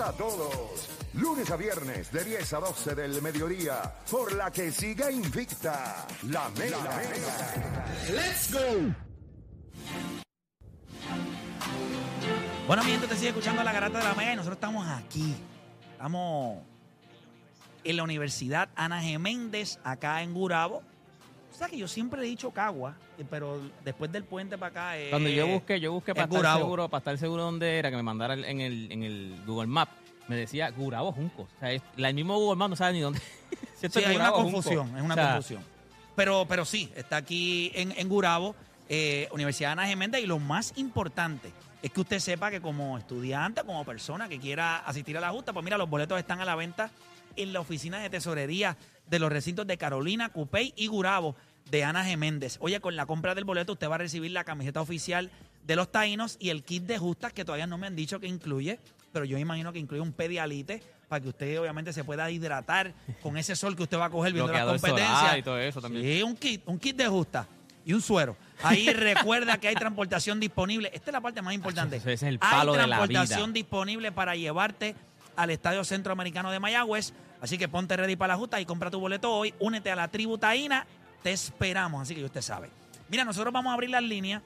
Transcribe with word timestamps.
a 0.00 0.12
todos. 0.12 0.88
Lunes 1.14 1.50
a 1.50 1.56
viernes 1.56 2.10
de 2.10 2.24
10 2.24 2.52
a 2.54 2.60
12 2.60 2.94
del 2.94 3.20
mediodía, 3.20 3.94
por 4.10 4.32
la 4.32 4.50
que 4.50 4.72
siga 4.72 5.10
invicta 5.10 6.06
la 6.28 6.48
Mega. 6.50 6.78
¡Let's 8.08 8.52
go! 8.52 8.94
Bueno, 12.66 12.84
mi 12.84 12.92
gente, 12.92 13.08
te 13.08 13.16
sigue 13.16 13.28
escuchando 13.28 13.62
la 13.62 13.72
garata 13.72 13.98
de 13.98 14.04
la 14.04 14.14
Mega 14.14 14.32
y 14.32 14.36
nosotros 14.36 14.56
estamos 14.56 14.86
aquí. 14.88 15.34
Estamos 15.92 16.62
en 17.84 17.96
la 17.96 18.02
Universidad 18.02 18.70
Ana 18.76 19.02
G. 19.02 19.18
Méndez, 19.18 19.78
acá 19.84 20.22
en 20.22 20.32
Gurabo. 20.32 20.82
O 21.52 21.54
sea 21.60 21.68
que 21.68 21.76
yo 21.76 21.88
siempre 21.88 22.20
he 22.22 22.24
dicho 22.24 22.50
Cagua, 22.52 22.96
eh, 23.18 23.24
pero 23.28 23.60
después 23.84 24.10
del 24.12 24.24
puente 24.24 24.56
para 24.56 24.70
acá 24.70 24.96
es... 24.96 25.10
Cuando 25.10 25.28
yo 25.28 25.46
busqué, 25.46 25.78
yo 25.80 25.92
busqué 25.92 26.14
para 26.14 26.26
es 26.28 26.34
estar 26.34 26.56
seguro, 26.58 26.88
para 26.88 26.98
estar 27.00 27.18
seguro 27.18 27.42
dónde 27.44 27.78
era, 27.78 27.90
que 27.90 27.96
me 27.96 28.02
mandara 28.02 28.34
en 28.34 28.60
el, 28.60 28.90
en 28.92 29.02
el 29.02 29.42
Google 29.46 29.66
Map, 29.66 29.88
me 30.28 30.36
decía 30.36 30.70
Gurabo 30.70 31.12
Junco. 31.12 31.42
O 31.42 31.48
sea, 31.60 31.72
es- 31.72 31.82
la- 31.96 32.08
el 32.08 32.14
mismo 32.14 32.38
Google 32.38 32.56
Map 32.56 32.70
no 32.70 32.76
sabe 32.76 32.92
ni 32.94 33.00
dónde. 33.00 33.20
Si 33.80 33.88
Sí, 33.88 33.98
una 34.14 34.28
Junco. 34.30 34.42
confusión, 34.52 34.94
es 34.96 35.02
una 35.02 35.14
O 35.14 35.16
sea, 35.16 35.32
confusión. 35.32 35.64
Pero, 36.14 36.44
pero 36.46 36.64
sí, 36.66 36.92
está 36.94 37.16
aquí 37.16 37.72
en, 37.74 37.92
en 37.96 38.08
Gurabo, 38.10 38.54
eh, 38.90 39.26
Universidad 39.32 39.72
Ana 39.72 39.86
G. 39.90 39.96
Méndez, 39.96 40.22
y 40.22 40.26
lo 40.26 40.38
más 40.38 40.74
importante 40.76 41.50
es 41.82 41.90
que 41.90 42.00
usted 42.00 42.18
sepa 42.18 42.50
que 42.50 42.60
como 42.60 42.98
estudiante, 42.98 43.62
como 43.64 43.82
persona 43.86 44.28
que 44.28 44.38
quiera 44.38 44.78
asistir 44.80 45.16
a 45.16 45.20
la 45.20 45.30
justa, 45.30 45.54
pues 45.54 45.64
mira, 45.64 45.78
los 45.78 45.88
boletos 45.88 46.18
están 46.18 46.40
a 46.42 46.44
la 46.44 46.54
venta 46.56 46.90
en 47.42 47.52
la 47.52 47.60
oficina 47.60 47.98
de 48.00 48.10
tesorería 48.10 48.76
de 49.08 49.18
los 49.18 49.30
recintos 49.30 49.66
de 49.66 49.76
Carolina, 49.76 50.30
Cupey 50.30 50.72
y 50.76 50.86
Gurabo 50.86 51.36
de 51.70 51.84
Ana 51.84 52.04
G. 52.04 52.16
Méndez. 52.16 52.58
Oye, 52.60 52.80
con 52.80 52.96
la 52.96 53.06
compra 53.06 53.34
del 53.34 53.44
boleto 53.44 53.72
usted 53.72 53.88
va 53.88 53.96
a 53.96 53.98
recibir 53.98 54.30
la 54.32 54.44
camiseta 54.44 54.80
oficial 54.80 55.30
de 55.64 55.76
los 55.76 55.90
taínos 55.90 56.36
y 56.40 56.50
el 56.50 56.62
kit 56.64 56.84
de 56.84 56.98
justas 56.98 57.32
que 57.32 57.44
todavía 57.44 57.66
no 57.66 57.78
me 57.78 57.86
han 57.86 57.96
dicho 57.96 58.18
que 58.18 58.26
incluye, 58.26 58.78
pero 59.12 59.24
yo 59.24 59.38
imagino 59.38 59.72
que 59.72 59.78
incluye 59.78 60.00
un 60.00 60.12
pedialite 60.12 60.82
para 61.08 61.20
que 61.20 61.28
usted 61.28 61.60
obviamente 61.60 61.92
se 61.92 62.04
pueda 62.04 62.30
hidratar 62.30 62.94
con 63.22 63.36
ese 63.36 63.56
sol 63.56 63.76
que 63.76 63.82
usted 63.82 63.98
va 63.98 64.06
a 64.06 64.10
coger 64.10 64.32
viendo 64.32 64.52
las 64.52 64.64
competencias. 64.64 65.38
y 65.38 65.42
todo 65.42 65.58
eso 65.58 65.80
también. 65.80 66.04
Sí, 66.04 66.22
un 66.22 66.36
kit, 66.36 66.62
un 66.66 66.78
kit 66.78 66.96
de 66.96 67.08
justa 67.08 67.46
y 67.84 67.92
un 67.92 68.00
suero. 68.00 68.36
Ahí 68.62 68.88
recuerda 68.92 69.58
que 69.58 69.68
hay 69.68 69.74
transportación 69.74 70.38
disponible. 70.38 70.90
Esta 70.94 71.10
es 71.10 71.12
la 71.12 71.20
parte 71.20 71.42
más 71.42 71.54
importante. 71.54 71.96
ese 71.96 72.12
es 72.12 72.22
el 72.22 72.38
palo 72.38 72.72
hay 72.72 72.80
de 72.80 72.86
la 72.86 72.96
transportación 72.96 73.52
vida. 73.52 73.54
disponible 73.54 74.12
para 74.12 74.36
llevarte 74.36 74.94
al 75.36 75.50
Estadio 75.50 75.82
Centroamericano 75.84 76.50
de 76.50 76.60
Mayagüez. 76.60 77.12
Así 77.40 77.56
que 77.58 77.68
ponte 77.68 77.96
ready 77.96 78.16
para 78.16 78.34
la 78.34 78.38
justa 78.38 78.60
y 78.60 78.66
compra 78.66 78.90
tu 78.90 79.00
boleto 79.00 79.32
hoy. 79.32 79.54
Únete 79.60 79.90
a 79.90 79.96
la 79.96 80.08
tribu 80.08 80.38
taína. 80.38 80.86
Te 81.22 81.32
esperamos, 81.32 82.02
así 82.02 82.14
que 82.14 82.24
usted 82.24 82.42
sabe. 82.42 82.70
Mira, 83.08 83.24
nosotros 83.24 83.52
vamos 83.52 83.70
a 83.70 83.74
abrir 83.74 83.90
las 83.90 84.02
líneas 84.02 84.42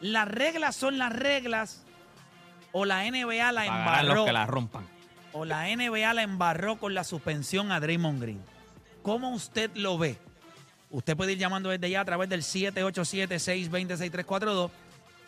Las 0.00 0.28
reglas 0.28 0.76
son 0.76 0.98
las 0.98 1.12
reglas 1.12 1.82
o 2.72 2.84
la 2.84 3.04
NBA 3.10 3.52
la 3.52 3.66
Pagarán 3.66 4.06
los 4.06 4.14
embarró 4.14 4.24
que 4.26 4.32
la 4.32 4.46
rompan. 4.46 4.86
o 5.32 5.44
la 5.44 5.64
NBA 5.74 6.12
la 6.14 6.22
embarró 6.22 6.78
con 6.78 6.94
la 6.94 7.04
suspensión 7.04 7.72
a 7.72 7.80
Draymond 7.80 8.20
Green. 8.20 8.40
¿Cómo 9.02 9.30
usted 9.30 9.70
lo 9.74 9.96
ve? 9.98 10.18
Usted 10.90 11.16
puede 11.16 11.32
ir 11.32 11.38
llamando 11.38 11.70
desde 11.70 11.90
ya 11.90 12.02
a 12.02 12.04
través 12.04 12.28
del 12.28 12.42
787-620-6342. 12.42 14.70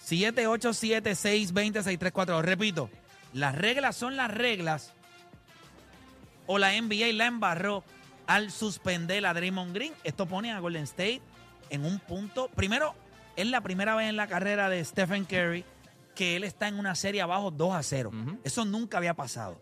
787-620-6342. 0.06 2.42
Repito, 2.42 2.90
las 3.32 3.54
reglas 3.54 3.96
son 3.96 4.16
las 4.16 4.32
reglas 4.32 4.92
o 6.46 6.58
la 6.58 6.80
NBA 6.80 7.12
la 7.12 7.26
embarró 7.26 7.84
al 8.26 8.50
suspender 8.50 9.26
a 9.26 9.34
Draymond 9.34 9.74
Green. 9.74 9.92
Esto 10.04 10.26
pone 10.26 10.52
a 10.52 10.60
Golden 10.60 10.84
State 10.84 11.20
en 11.70 11.84
un 11.84 11.98
punto. 11.98 12.48
Primero, 12.54 12.94
es 13.36 13.46
la 13.46 13.60
primera 13.60 13.94
vez 13.94 14.08
en 14.08 14.16
la 14.16 14.26
carrera 14.26 14.68
de 14.68 14.84
Stephen 14.84 15.24
Curry 15.24 15.64
que 16.14 16.36
él 16.36 16.44
está 16.44 16.66
en 16.66 16.78
una 16.78 16.94
serie 16.94 17.22
abajo 17.22 17.50
2 17.50 17.74
a 17.74 17.82
0. 17.82 18.10
Ujú. 18.12 18.38
Eso 18.42 18.64
nunca 18.64 18.98
había 18.98 19.14
pasado. 19.14 19.60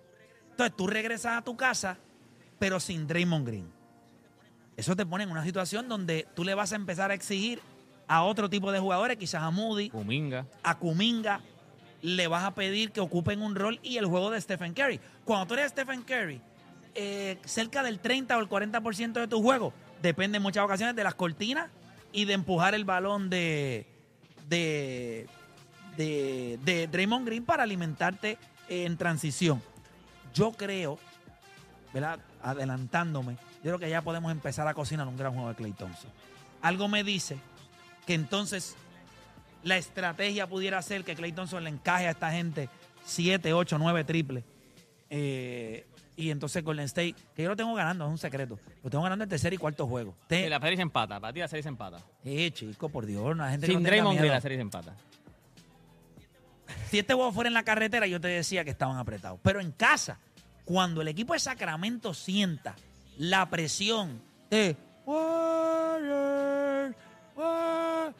Entonces 0.51 0.75
tú 0.75 0.87
regresas 0.87 1.37
a 1.37 1.43
tu 1.43 1.57
casa, 1.57 1.99
pero 2.59 2.81
sin 2.81 3.07
Draymond 3.07 3.47
Green. 3.47 3.71
Eso 4.77 4.95
te 4.95 5.07
pone 5.07 5.25
en 5.25 5.31
una 5.31 5.45
situación 5.45 5.89
donde 5.89 6.27
tú 6.35 6.45
le 6.45 6.55
vas 6.55 6.73
a 6.73 6.77
empezar 6.77 7.11
a 7.11 7.15
exigir 7.15 7.61
a 8.09 8.23
otro 8.23 8.49
tipo 8.51 8.71
de 8.73 8.79
jugadores, 8.79 9.17
quizás 9.17 9.43
a 9.43 9.51
Moody, 9.51 9.91
Kuminga. 9.91 10.47
a 10.63 10.79
Kuminga, 10.79 11.41
le 12.03 12.29
vas 12.29 12.45
a 12.45 12.55
pedir 12.55 12.93
que 12.93 13.01
ocupen 13.01 13.43
un 13.43 13.55
rol 13.55 13.81
y 13.83 13.97
el 13.97 14.07
juego 14.07 14.31
de 14.31 14.41
Stephen 14.41 14.75
Curry. 14.75 15.01
Cuando 15.25 15.47
tú 15.47 15.55
eres 15.55 15.73
Stephen 15.73 16.03
Curry, 16.03 16.41
eh, 16.95 17.39
cerca 17.45 17.83
del 17.83 17.99
30 17.99 18.37
o 18.37 18.41
el 18.41 18.49
40% 18.49 19.13
de 19.15 19.29
tu 19.29 19.43
juego 19.43 19.73
depende 20.03 20.37
en 20.37 20.43
muchas 20.43 20.65
ocasiones 20.65 20.95
de 20.95 21.05
las 21.05 21.15
cortinas 21.15 21.69
y 22.13 22.27
de 22.27 22.35
empujar 22.35 22.75
el 22.75 22.85
balón 22.85 23.29
de, 23.29 23.87
de, 24.49 25.27
de, 25.97 26.59
de 26.65 26.87
Draymond 26.87 27.27
Green 27.27 27.45
para 27.45 27.65
alimentarte 27.65 28.39
en 28.69 28.97
transición. 28.97 29.61
Yo 30.35 30.53
creo, 30.53 30.99
¿verdad? 31.93 32.21
adelantándome, 32.43 33.37
yo 33.67 33.73
creo 33.73 33.79
que 33.81 33.91
ya 33.91 34.01
podemos 34.03 34.31
empezar 34.31 34.69
a 34.69 34.75
cocinar 34.75 35.09
un 35.09 35.17
gran 35.17 35.33
juego 35.33 35.49
de 35.49 35.57
Clay 35.57 35.73
Thompson. 35.73 36.09
Algo 36.63 36.87
me 36.87 37.03
dice 37.03 37.37
que 38.07 38.15
entonces 38.15 38.77
la 39.65 39.77
estrategia 39.77 40.47
pudiera 40.47 40.81
ser 40.83 41.03
que 41.03 41.17
Clay 41.17 41.33
Thompson 41.33 41.65
le 41.65 41.71
encaje 41.71 42.07
a 42.07 42.11
esta 42.13 42.31
gente 42.31 42.69
7, 43.05 43.53
8, 43.53 43.77
9 43.79 44.05
triples. 44.05 44.45
Eh, 45.11 45.85
y 46.17 46.31
entonces 46.31 46.63
Golden 46.63 46.85
State, 46.85 47.17
que 47.35 47.43
yo 47.43 47.49
lo 47.49 47.57
tengo 47.57 47.75
ganando, 47.75 48.05
es 48.07 48.11
un 48.11 48.19
secreto. 48.19 48.59
Lo 48.85 48.89
tengo 48.91 49.03
ganando 49.03 49.25
el 49.25 49.29
tercer 49.29 49.53
y 49.53 49.57
cuarto 49.59 49.87
juego. 49.89 50.15
Te- 50.29 50.49
la 50.49 50.61
serie 50.61 50.77
se 50.77 50.83
empata. 50.83 51.19
Para 51.21 51.33
ti 51.33 51.41
la 51.41 51.49
serie 51.49 51.63
se 51.65 51.69
empata. 51.69 51.99
eh, 52.25 52.51
chico, 52.53 52.89
por 52.89 53.05
Dios, 53.05 53.37
la 53.37 53.51
gente 53.51 53.67
que 53.67 53.73
Sin 53.73 53.83
no 53.83 53.89
tenga 53.89 53.97
Draymond 53.97 54.19
Green 54.19 54.33
la 54.33 54.41
serie 54.41 54.57
se 54.59 54.63
empata. 54.63 54.95
Si 56.91 56.99
este 57.01 57.15
juego 57.15 57.33
fuera 57.33 57.49
en 57.49 57.55
la 57.55 57.65
carretera, 57.65 58.07
yo 58.07 58.21
te 58.21 58.29
decía 58.29 58.65
que 58.65 58.71
estaban 58.71 58.97
apretados. 58.99 59.41
Pero 59.43 59.61
en 59.61 59.73
casa, 59.73 60.19
cuando 60.65 61.01
el 61.03 61.09
equipo 61.09 61.33
de 61.33 61.41
Sacramento 61.41 62.15
sienta 62.15 62.75
la 63.19 63.47
presión 63.49 64.21
de. 64.51 64.77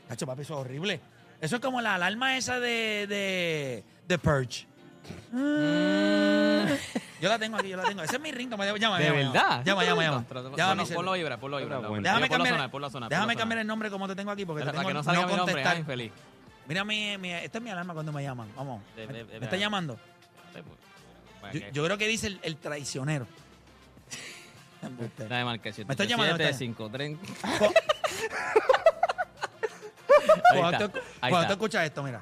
Tacho, 0.09 0.27
papi, 0.27 0.43
eso 0.43 0.55
es 0.55 0.61
horrible. 0.61 1.01
Eso 1.41 1.57
es 1.57 1.63
como 1.63 1.81
la 1.81 1.95
alarma 1.97 2.37
esa 2.37 2.59
de, 2.61 3.07
de, 3.09 3.85
de 4.09 4.19
Purge. 4.19 4.67
Yo 7.21 7.29
la 7.29 7.39
tengo 7.39 7.57
aquí, 7.59 7.69
yo 7.69 7.77
la 7.77 7.85
tengo. 7.85 8.03
Ese 8.03 8.17
es 8.17 8.23
mi 8.23 8.33
ringtone. 8.33 8.65
Llama, 8.67 8.79
llama, 8.79 8.99
¿De 8.99 9.05
llama. 9.05 9.17
verdad? 9.17 9.63
Llama, 9.65 9.85
llama, 9.85 10.03
llama. 10.03 10.25
Llama 10.57 10.75
mi 10.75 10.83
ponlo- 10.83 10.87
cel. 10.87 10.97
Ponlo 10.97 11.13
a 11.13 11.17
vibrar, 11.17 11.39
ponlo 11.41 11.57
a 11.57 11.61
vibrar. 11.61 11.87
Bueno. 11.87 12.03
Déjame 12.03 12.29
cambiar, 12.29 12.55
sonar, 12.55 12.71
ponlo 12.71 12.87
a 12.87 12.91
sonar, 12.91 13.09
déjame 13.11 13.37
cambiar 13.37 13.59
el 13.61 13.67
nombre 13.67 13.91
como 13.91 14.07
te 14.09 14.15
tengo 14.17 14.31
aquí 14.31 14.45
porque 14.45 14.61
te 14.63 14.67
Para 14.67 14.79
tengo 14.79 14.89
que 14.89 14.95
no 14.95 15.03
salga 15.03 15.23
no 15.23 15.29
mi 15.29 15.37
nombre, 15.37 15.65
ay, 15.65 15.79
infeliz. 15.81 16.13
Mira, 16.69 16.85
mi, 16.85 17.17
mi- 17.19 17.33
esta 17.33 17.59
es 17.59 17.65
mi 17.65 17.71
alarma 17.71 17.95
cuando 17.95 18.13
me 18.13 18.23
llaman. 18.23 18.49
Vamos. 18.57 18.83
De- 18.97 19.07
¿Me, 19.07 19.13
de- 19.13 19.25
de- 19.25 19.39
me 19.41 19.47
está 19.47 19.57
de- 19.57 19.61
llamando? 19.61 19.99
Yo, 21.53 21.61
yo 21.73 21.85
creo 21.85 21.97
que 21.99 22.09
dice 22.09 22.27
el, 22.29 22.41
el 22.43 22.57
traicionero. 22.57 23.27
Embuste. 24.87 25.27
Dame 25.29 25.45
marca, 25.45 25.73
siete, 25.73 25.89
¿Me 25.89 25.93
estás 25.95 26.09
llamando 26.09 26.37
siete, 26.37 26.51
usted? 26.53 26.65
cinco, 26.67 26.89
tres. 26.91 27.17
Cu- 27.59 27.65
Ahí 30.51 30.61
Cuando, 30.61 30.85
está, 30.87 31.47
tú, 31.49 31.53
escuchas 31.53 31.85
esto, 31.87 32.03
mira. 32.03 32.21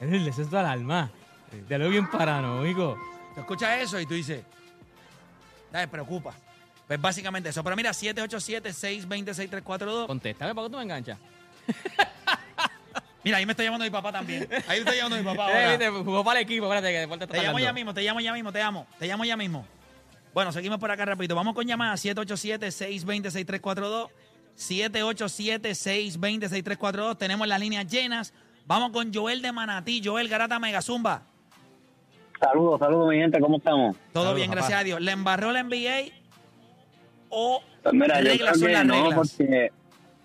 Es 0.00 0.48
tu 0.50 0.56
alarma. 0.56 1.10
Ya 1.68 1.78
lo 1.78 1.88
bien 1.88 2.08
paranoico. 2.10 2.96
Tú 3.34 3.40
escuchas 3.40 3.80
eso 3.82 3.98
y 4.00 4.06
tú 4.06 4.14
dices, 4.14 4.42
¿sabes? 5.72 5.88
Preocupa. 5.88 6.34
Pues 6.86 7.00
básicamente 7.00 7.48
eso. 7.48 7.64
Pero 7.64 7.74
mira, 7.76 7.90
787-620-6342. 7.92 10.06
Contéstame, 10.06 10.54
¿para 10.54 10.66
qué 10.66 10.70
tú 10.70 10.76
me 10.76 10.82
enganchas? 10.84 11.18
Mira, 13.24 13.38
ahí 13.38 13.46
me 13.46 13.52
está 13.54 13.64
llamando 13.64 13.84
mi 13.84 13.90
papá 13.90 14.12
también. 14.12 14.46
Ahí 14.68 14.84
me 14.84 14.90
está 14.90 14.94
llamando 14.94 15.16
mi 15.16 15.24
papá 15.24 15.46
Eh, 15.50 15.54
ahora. 15.64 15.70
viste, 15.70 15.88
jugó 15.90 16.22
para 16.22 16.38
el 16.38 16.44
equipo, 16.44 16.66
espérate 16.66 16.92
que 16.92 16.98
después 17.00 17.18
te 17.18 17.26
Te 17.26 17.42
llamo 17.42 17.58
ya 17.58 17.72
mismo, 17.72 17.92
te 17.92 18.02
llamo 18.02 18.20
ya 18.20 18.32
mismo, 18.32 18.52
te 18.52 18.60
llamo. 18.60 18.86
Te 19.00 19.06
llamo 19.08 19.24
ya 19.24 19.36
mismo. 19.36 19.66
Bueno, 20.36 20.52
seguimos 20.52 20.78
por 20.78 20.90
acá 20.90 21.06
rapidito. 21.06 21.34
Vamos 21.34 21.54
con 21.54 21.66
llamada 21.66 21.94
787-620-6342. 21.94 24.08
787-620-6342. 24.54 27.16
Tenemos 27.16 27.48
las 27.48 27.58
líneas 27.58 27.90
llenas. 27.90 28.34
Vamos 28.66 28.90
con 28.90 29.14
Joel 29.14 29.40
de 29.40 29.50
Manatí. 29.50 30.02
Joel 30.04 30.28
Garata 30.28 30.58
Megazumba. 30.58 31.22
Saludos, 32.38 32.78
saludos 32.80 33.08
mi 33.08 33.16
gente, 33.16 33.40
¿cómo 33.40 33.56
estamos? 33.56 33.96
Todo 34.12 34.24
Saludos, 34.24 34.36
bien, 34.36 34.50
papá. 34.50 34.60
gracias 34.60 34.78
a 34.78 34.84
Dios. 34.84 35.00
¿Le 35.00 35.12
embarró 35.12 35.52
la 35.52 35.62
NBA 35.62 36.12
o 37.30 37.62
Pues 37.82 37.94
mira, 37.94 38.20
yo 38.20 38.28
reglas 38.28 38.38
creo 38.38 38.54
son 38.60 38.66
que 38.66 38.72
las 38.74 38.84
no, 38.84 38.94
reglas? 38.94 39.14
porque 39.38 39.72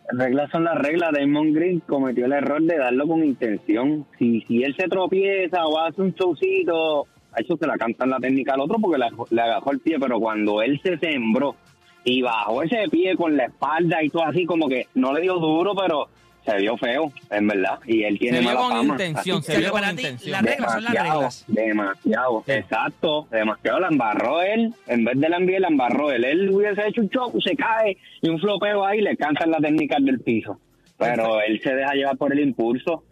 reglas 0.10 0.52
son 0.52 0.66
las 0.66 0.78
reglas. 0.78 1.12
Damon 1.14 1.54
Green 1.54 1.80
cometió 1.80 2.26
el 2.26 2.34
error 2.34 2.62
de 2.62 2.78
darlo 2.78 3.08
con 3.08 3.24
intención. 3.24 4.06
Si, 4.20 4.42
si 4.42 4.62
él 4.62 4.76
se 4.78 4.90
tropieza 4.90 5.66
o 5.66 5.80
hace 5.80 6.02
un 6.02 6.12
showcito, 6.12 7.08
a 7.34 7.40
eso 7.42 7.58
se 7.58 7.68
la 7.68 7.78
cantan 7.78 8.10
la 8.10 8.20
técnica 8.20 8.54
al 8.54 8.62
otro 8.62 8.78
porque 8.80 8.98
le, 8.98 9.08
le 9.30 9.42
agajó 9.42 9.72
el 9.72 9.80
pie, 9.80 9.98
pero 10.00 10.20
cuando 10.20 10.62
él 10.62 10.80
se 10.84 10.98
sembró 10.98 11.56
y 12.04 12.22
bajó 12.22 12.64
ese 12.64 12.88
pie 12.90 13.16
con 13.16 13.38
la 13.38 13.46
espalda 13.46 14.04
y 14.04 14.10
todo 14.10 14.24
así, 14.26 14.46
como 14.46 14.68
que 14.68 14.88
no 14.96 15.14
le 15.14 15.22
dio 15.22 15.36
duro, 15.36 15.76
pero 15.76 16.08
se 16.44 16.58
vio 16.58 16.76
feo, 16.76 17.12
en 17.30 17.48
verdad. 17.48 17.78
Y 17.86 18.02
él 18.04 18.18
tiene 18.18 18.40
Se 18.40 18.44
mala 18.44 18.60
con 18.60 18.72
fama. 18.72 18.94
intención, 18.94 19.44
se 19.44 19.60
vio 19.60 19.72
con 19.72 19.88
intención. 19.88 20.32
las 20.32 20.42
reglas 20.42 20.74
son 20.74 20.84
las 20.84 20.94
reglas. 20.94 21.46
Demasiado, 21.48 22.44
Sí. 22.48 22.52
exacto. 22.54 23.28
Demasiado 23.30 23.80
la 23.80 23.88
embarró 23.90 24.42
él. 24.42 24.74
En 24.88 25.06
vez 25.06 25.20
de 25.20 25.30
la 25.30 25.38
enviar, 25.38 25.62
la 25.62 25.68
embarró 25.68 26.12
él. 26.12 26.24
Él 26.26 26.50
hubiese 26.50 26.88
hecho 26.88 27.02
un 27.02 27.10
show, 27.10 27.32
se 27.40 27.56
cae 27.56 27.96
y 28.24 28.30
un 28.30 28.40
flopeo 28.40 28.84
ahí 28.84 29.02
le 29.02 29.16
cantan 29.18 29.52
las 29.52 29.62
técnicas 29.62 30.04
del 30.04 30.20
piso. 30.20 30.60
Pero 30.98 31.40
él 31.42 31.62
se 31.62 31.76
deja 31.76 31.94
llevar 31.94 32.18
por 32.18 32.34
el 32.34 32.40
impulso 32.40 33.04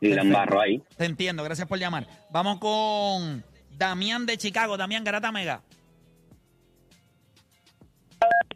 y 0.00 0.08
la 0.10 0.16
Perfecto. 0.16 0.22
embarró 0.26 0.60
ahí. 0.60 0.80
Te 0.96 1.04
entiendo, 1.06 1.42
gracias 1.42 1.66
por 1.66 1.78
llamar. 1.80 2.06
Vamos 2.30 2.58
con 2.58 3.42
Damián 3.76 4.24
de 4.24 4.38
Chicago. 4.38 4.76
Damián 4.76 5.04
Garata 5.04 5.30
Mega. 5.30 5.62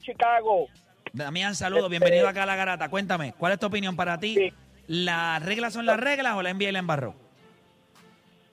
Chicago. 0.01 0.67
Damián, 1.13 1.55
saludos, 1.55 1.91
bienvenido 1.91 2.27
acá 2.27 2.45
a 2.45 2.47
la 2.47 2.57
Garata. 2.57 2.89
Cuéntame, 2.89 3.35
¿cuál 3.37 3.53
es 3.53 3.59
tu 3.59 3.67
opinión 3.67 3.97
para 3.97 4.19
ti? 4.19 4.35
Sí. 4.35 4.53
¿Las 4.87 5.45
reglas 5.45 5.75
son 5.75 5.87
las 5.87 6.01
reglas 6.01 6.37
o 6.37 6.43
la 6.43 6.55
NBA 6.55 6.71
y 6.71 6.73
la 6.73 6.79
embarró? 6.79 7.15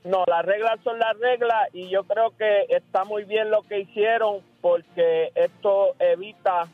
No, 0.03 0.23
las 0.27 0.45
reglas 0.45 0.79
son 0.83 0.99
las 0.99 1.17
reglas 1.19 1.69
y 1.73 1.89
yo 1.89 2.03
creo 2.03 2.35
que 2.37 2.65
está 2.69 3.03
muy 3.05 3.23
bien 3.23 3.49
lo 3.49 3.63
que 3.63 3.79
hicieron 3.79 4.41
porque 4.61 5.31
esto 5.35 5.95
evita 5.99 6.67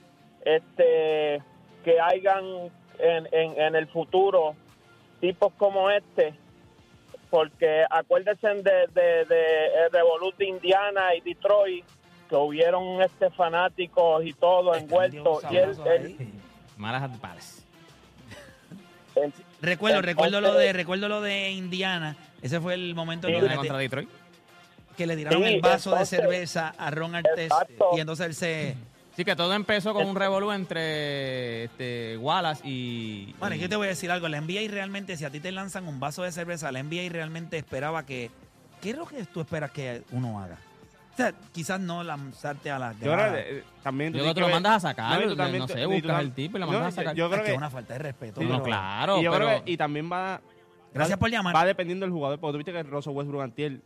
este 0.43 1.41
que 1.83 1.99
hayan 1.99 2.71
en, 2.99 3.27
en, 3.31 3.59
en 3.59 3.75
el 3.75 3.87
futuro 3.87 4.55
tipos 5.19 5.53
como 5.57 5.89
este 5.89 6.33
porque 7.33 7.83
acuérdense 7.89 8.47
de, 8.47 8.85
de, 8.93 9.25
de 9.25 9.65
el 9.85 9.91
Revolut 9.91 10.37
de 10.37 10.45
Indiana 10.45 11.15
y 11.15 11.21
Detroit 11.21 11.83
que 12.29 12.35
hubieron 12.35 13.01
este 13.01 13.31
fanáticos 13.31 14.23
y 14.23 14.33
todo 14.33 14.75
envueltos 14.75 15.43
y 15.49 15.57
él, 15.57 15.75
él- 15.87 16.17
Malas 16.77 17.09
pares. 17.19 17.65
Recuerdo, 19.63 20.03
recuerdo 20.03 20.41
lo 20.41 20.53
de, 20.53 20.73
recuerdo 20.73 21.07
lo 21.09 21.21
de 21.21 21.49
Indiana. 21.49 22.15
Ese 22.43 22.61
fue 22.61 22.75
el 22.75 22.93
momento 22.93 23.27
en 23.27 23.33
Sí. 23.35 23.39
donde 23.41 23.55
contra 23.55 23.77
Detroit. 23.79 24.09
que 24.95 25.07
le 25.07 25.15
tiraron 25.15 25.41
Sí, 25.43 25.53
el 25.55 25.61
vaso 25.61 25.89
entonces- 25.89 26.11
de 26.11 26.17
cerveza 26.23 26.75
a 26.77 26.91
Ron 26.91 27.15
Artes 27.15 27.45
Exacto. 27.51 27.89
y 27.97 27.99
entonces 27.99 28.25
él 28.27 28.35
se... 28.35 28.75
Sí, 29.15 29.23
que 29.23 29.35
todo 29.35 29.53
empezó 29.53 29.93
con 29.93 30.07
un 30.07 30.15
revolú 30.15 30.51
entre 30.51 31.65
este, 31.65 32.17
Wallace 32.17 32.67
y. 32.67 33.33
Bueno, 33.39 33.55
y- 33.55 33.59
yo 33.59 33.69
te 33.69 33.75
voy 33.75 33.85
a 33.85 33.89
decir 33.91 34.09
algo. 34.09 34.27
La 34.27 34.37
NBA 34.41 34.69
realmente, 34.71 35.15
si 35.17 35.25
a 35.25 35.29
ti 35.29 35.39
te 35.39 35.51
lanzan 35.51 35.87
un 35.87 35.99
vaso 35.99 36.23
de 36.23 36.31
cerveza, 36.31 36.71
la 36.71 36.79
NBA 36.81 37.09
realmente 37.11 37.57
esperaba 37.57 38.05
que... 38.05 38.31
¿Qué 38.81 38.89
es 38.89 38.97
lo 38.97 39.05
que 39.05 39.23
tú 39.25 39.41
esperas 39.41 39.71
que 39.71 40.01
uno 40.11 40.39
haga? 40.41 40.57
O 41.13 41.15
sea, 41.15 41.31
quizás 41.51 41.79
no 41.79 42.03
lanzarte 42.03 42.71
a 42.71 42.79
la 42.79 42.91
Yo 42.93 42.99
creo 43.01 43.11
grada. 43.13 43.33
que 43.43 43.57
eh, 43.59 43.63
también. 43.83 44.13
Yo 44.13 44.21
creo 44.21 44.33
que 44.33 44.39
lo 44.39 44.47
ver- 44.47 44.55
mandas 44.55 44.77
a 44.77 44.79
sacar, 44.89 45.11
No, 45.13 45.19
y 45.19 45.23
tú 45.25 45.29
no, 45.29 45.35
también- 45.35 45.59
no 45.59 45.67
sé, 45.67 45.85
buscas 45.85 46.19
el 46.21 46.31
tipo 46.33 46.57
y 46.57 46.59
lo 46.59 46.65
No, 46.65 46.71
mandas 46.71 46.87
a 46.87 46.89
yo- 46.89 46.95
sacar. 46.95 47.15
Yo 47.15 47.25
Es 47.25 47.31
creo 47.31 47.43
que 47.43 47.49
es 47.49 47.53
que. 47.53 47.57
una 47.59 47.69
falta 47.69 47.93
de 47.93 47.99
respeto. 47.99 48.41
Sí, 48.41 48.47
no, 48.47 48.63
claro, 48.63 49.19
y 49.19 49.23
yo 49.23 49.31
pero... 49.31 49.45
creo 49.45 49.63
que- 49.63 49.71
y 49.71 49.77
también 49.77 50.09
va. 50.11 50.41
Gracias 50.91 51.17
va- 51.17 51.19
por 51.19 51.29
llamar. 51.29 51.55
Va 51.55 51.65
dependiendo 51.65 52.03
del 52.05 52.11
jugador. 52.13 52.39
Porque 52.39 52.53
tú 52.53 52.57
viste 52.57 52.71
que 52.73 52.81
Russell 52.83 53.13
Westbrook 53.13 53.43
antier 53.43 53.79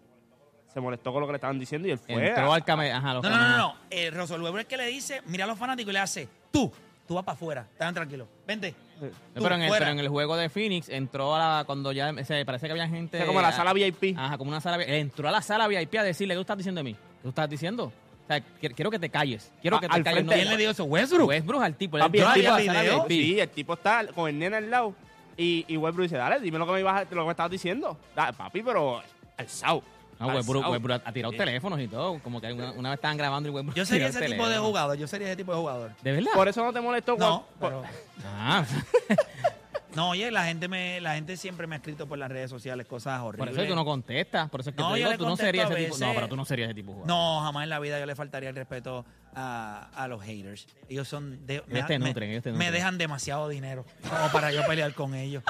se 0.77 0.81
molestó 0.81 1.11
con 1.11 1.21
lo 1.21 1.27
que 1.27 1.33
le 1.33 1.37
estaban 1.37 1.57
diciendo 1.59 1.87
y 1.87 1.91
él 1.91 1.97
fue. 1.97 2.27
Entró 2.27 2.51
a- 2.51 2.55
al 2.55 2.63
came... 2.63 2.91
Ajá, 2.91 3.15
los 3.15 3.23
No, 3.23 3.29
no, 3.29 3.37
no, 3.49 3.57
no. 3.57 3.75
Eh, 3.89 4.11
Russell 4.11 4.41
Weber 4.41 4.61
es 4.61 4.67
que 4.67 4.77
le 4.77 4.85
dice, 4.87 5.21
mira 5.25 5.45
a 5.45 5.47
los 5.47 5.57
fanáticos 5.57 5.89
y 5.89 5.93
le 5.93 5.99
hace, 5.99 6.29
tú, 6.51 6.71
tú 7.07 7.15
vas 7.15 7.23
para 7.23 7.35
afuera, 7.35 7.67
están 7.71 7.93
tranquilos, 7.93 8.27
vente. 8.45 8.75
No, 8.99 9.07
Tú, 9.09 9.13
pero, 9.43 9.55
en 9.55 9.61
el, 9.61 9.67
fuera. 9.67 9.85
pero 9.85 9.91
en 9.91 9.99
el 9.99 10.07
juego 10.09 10.35
de 10.37 10.49
Phoenix 10.49 10.89
entró 10.89 11.35
a 11.35 11.39
la, 11.57 11.63
cuando 11.65 11.91
ya 11.91 12.09
o 12.11 12.23
sea, 12.25 12.43
parece 12.45 12.65
que 12.65 12.71
había 12.71 12.87
gente 12.87 13.17
O 13.17 13.19
sea, 13.19 13.27
como 13.27 13.41
la 13.41 13.51
sala 13.51 13.71
VIP. 13.73 14.17
Ajá, 14.17 14.37
como 14.39 14.49
una 14.49 14.59
sala 14.61 14.77
VIP. 14.77 14.89
Entró 14.89 15.27
a 15.27 15.31
la 15.31 15.41
sala 15.43 15.67
VIP 15.67 15.95
a 15.99 16.03
decirle, 16.03 16.33
¿qué 16.33 16.37
tú 16.37 16.41
estás 16.41 16.57
diciendo 16.57 16.79
de 16.79 16.83
mí? 16.83 16.93
¿Qué 16.93 17.21
tú 17.23 17.29
estás 17.29 17.47
diciendo? 17.49 17.85
O 17.85 18.27
sea, 18.27 18.39
qui- 18.39 18.73
quiero 18.75 18.89
que 18.91 18.97
te 18.99 19.09
calles. 19.09 19.51
Quiero 19.61 19.77
Ah, 19.77 19.79
que 19.81 19.87
te 19.87 19.93
al 19.93 20.03
calles. 20.03 20.17
frente- 20.19 20.35
¿Quién 20.35 20.49
le 20.49 20.57
dijo 20.57 20.71
eso? 20.71 20.83
Westbrook. 20.85 21.27
Westbrook 21.29 21.61
al 21.63 21.75
tipo. 21.75 21.97
Papi, 21.99 22.17
entró 22.17 22.25
el 22.25 22.31
a 22.31 22.33
tipo- 22.33 22.57
la 22.57 22.65
sala 22.65 22.81
video. 22.81 23.05
VIP. 23.05 23.09
Sí, 23.23 23.39
el 23.39 23.49
tipo 23.49 23.73
está 23.75 24.07
con 24.07 24.29
el 24.29 24.39
nene 24.39 24.57
al 24.57 24.69
lado. 24.71 24.95
Y, 25.37 25.63
y 25.67 25.77
Westbrook 25.77 26.03
dice, 26.05 26.17
dale, 26.17 26.39
dime 26.39 26.57
lo 26.57 26.65
que 26.65 26.71
me, 26.73 26.79
ibas 26.79 26.95
a- 26.95 27.03
lo 27.03 27.21
que 27.21 27.25
me 27.25 27.29
estabas 27.31 27.51
diciendo. 27.51 27.99
Da, 28.15 28.31
papi, 28.31 28.63
pero 28.63 29.03
alzado. 29.37 29.83
No, 30.19 30.27
Westbrook, 30.27 30.57
Alzado. 30.63 30.71
Westbrook 30.73 31.01
ha 31.05 31.11
tirado 31.13 31.31
Sí. 31.31 31.37
teléfonos 31.37 31.79
y 31.79 31.87
todo. 31.87 32.19
Como 32.19 32.41
que 32.41 32.51
una, 32.51 32.71
una 32.71 32.89
vez 32.89 32.97
estaban 32.97 33.17
grabando 33.17 33.49
y 33.49 33.51
Westbrook 33.51 33.75
Yo 33.75 33.85
sería 33.85 34.07
ese 34.07 34.25
tipo 34.25 34.47
de 34.49 34.57
jugador, 34.57 34.97
yo 34.97 35.07
sería 35.07 35.27
ese 35.27 35.37
tipo 35.37 35.51
de 35.53 35.57
jugador. 35.59 35.91
¿De 36.01 36.11
verdad? 36.11 36.31
Por 36.33 36.47
eso 36.47 36.63
no 36.63 36.73
te 36.73 36.81
molestó. 36.81 37.15
No, 37.17 37.45
pero- 37.59 37.83
Ah, 38.25 38.65
no, 39.95 40.09
oye, 40.09 40.29
la 40.31 40.45
gente 40.45 40.67
me, 40.67 40.99
la 41.01 41.15
gente 41.15 41.37
siempre 41.37 41.65
me 41.67 41.75
ha 41.75 41.77
escrito 41.77 42.07
por 42.07 42.17
las 42.17 42.29
redes 42.29 42.49
sociales 42.49 42.85
cosas 42.87 43.19
por 43.21 43.29
horribles. 43.29 43.57
eso 43.57 43.67
tú 43.67 43.75
no 43.75 43.85
contestas. 43.85 44.49
Por 44.49 44.61
eso 44.61 44.69
es 44.71 44.75
que 44.75 44.81
No, 44.81 44.91
te 44.93 44.97
digo, 44.97 45.17
tú 45.17 45.25
no 45.27 45.37
serías 45.37 45.69
ese 45.71 45.85
tipo. 45.85 45.97
No, 45.97 46.13
pero 46.13 46.27
tú 46.27 46.35
no 46.35 46.45
serías 46.45 46.67
ese 46.69 46.75
tipo 46.75 46.91
de 46.91 46.97
jugador. 47.01 47.07
No, 47.15 47.41
jamás 47.43 47.63
en 47.63 47.69
la 47.69 47.79
vida 47.79 47.99
yo 47.99 48.05
le 48.05 48.15
faltaría 48.15 48.49
el 48.49 48.55
respeto 48.55 49.05
a, 49.35 49.89
a 49.95 50.07
los 50.07 50.21
haters. 50.23 50.67
Ellos 50.89 51.07
son 51.07 51.45
de, 51.45 51.63
Ellos 51.69 51.85
te 51.87 51.99
nutren, 51.99 52.29
ellos 52.31 52.43
te 52.43 52.51
me 52.51 52.71
dejan 52.71 52.97
demasiado 52.97 53.47
dinero 53.49 53.85
como 54.09 54.31
para 54.31 54.51
yo 54.51 54.65
pelear 54.67 54.93
con 54.93 55.13
ellos. 55.15 55.43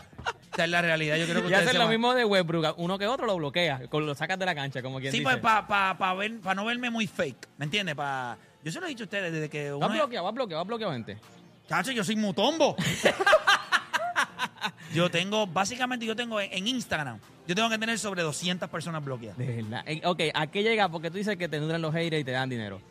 Es 0.63 0.69
la 0.69 0.81
realidad. 0.81 1.15
Yo 1.18 1.25
creo 1.25 1.42
que 1.42 1.48
Y 1.54 1.68
se 1.68 1.74
lo 1.74 1.80
van- 1.81 1.89
mismo 1.89 2.13
de 2.13 2.25
Westbrook. 2.25 2.75
Uno 2.77 2.98
que 2.98 3.07
otro 3.07 3.25
lo 3.25 3.36
bloquea. 3.38 3.81
con- 3.89 4.06
Lo 4.06 4.15
sacas 4.15 4.39
de 4.39 4.45
la 4.45 4.56
cancha, 4.56 4.81
como 4.81 5.00
quien 5.00 5.12
Sí, 5.12 5.19
dice. 5.19 5.30
pues 5.31 5.42
para 5.42 5.68
pa, 5.68 5.98
pa 5.98 6.13
ver, 6.13 6.39
pa 6.39 6.56
no 6.56 6.65
verme 6.65 6.89
muy 6.89 7.07
fake, 7.07 7.48
¿me 7.57 7.65
entiendes? 7.65 7.95
Pa, 7.95 8.38
yo 8.63 8.71
se 8.71 8.80
lo 8.80 8.86
he 8.86 8.89
dicho 8.89 9.04
a 9.04 9.06
ustedes 9.06 9.31
desde 9.31 9.50
que 9.50 9.71
¿Vas 9.71 9.77
uno 9.77 9.88
es- 9.88 9.94
bloqueado? 10.01 10.25
¿Vas 10.25 10.33
bloqueado? 10.33 10.63
¿Vas 10.63 10.68
bloqueado, 10.68 10.94
gente? 10.94 11.18
Chacho, 11.68 11.92
yo 11.92 12.04
soy 12.04 12.15
mutombo. 12.15 12.75
yo 14.94 15.09
tengo, 15.12 15.48
básicamente 15.48 16.06
yo 16.06 16.15
tengo 16.15 16.39
en, 16.39 16.51
en 16.54 16.68
Instagram, 16.68 17.19
yo 17.48 17.56
tengo 17.56 17.69
que 17.69 17.77
tener 17.77 18.00
sobre 18.00 18.21
200 18.24 18.69
personas 18.69 19.03
bloqueadas. 19.03 19.38
De 19.38 19.48
verdad. 19.62 19.83
Eh, 19.86 20.01
Ok, 20.06 20.21
¿a 20.33 20.48
qué 20.48 20.63
llega? 20.63 20.89
Porque 20.89 21.12
tú 21.12 21.18
dices 21.18 21.38
que 21.38 21.48
te 21.50 21.60
nutren 21.60 21.81
los 21.81 21.94
haters 21.94 22.21
y 22.21 22.24
te 22.24 22.31
dan 22.31 22.50
dinero. 22.50 22.81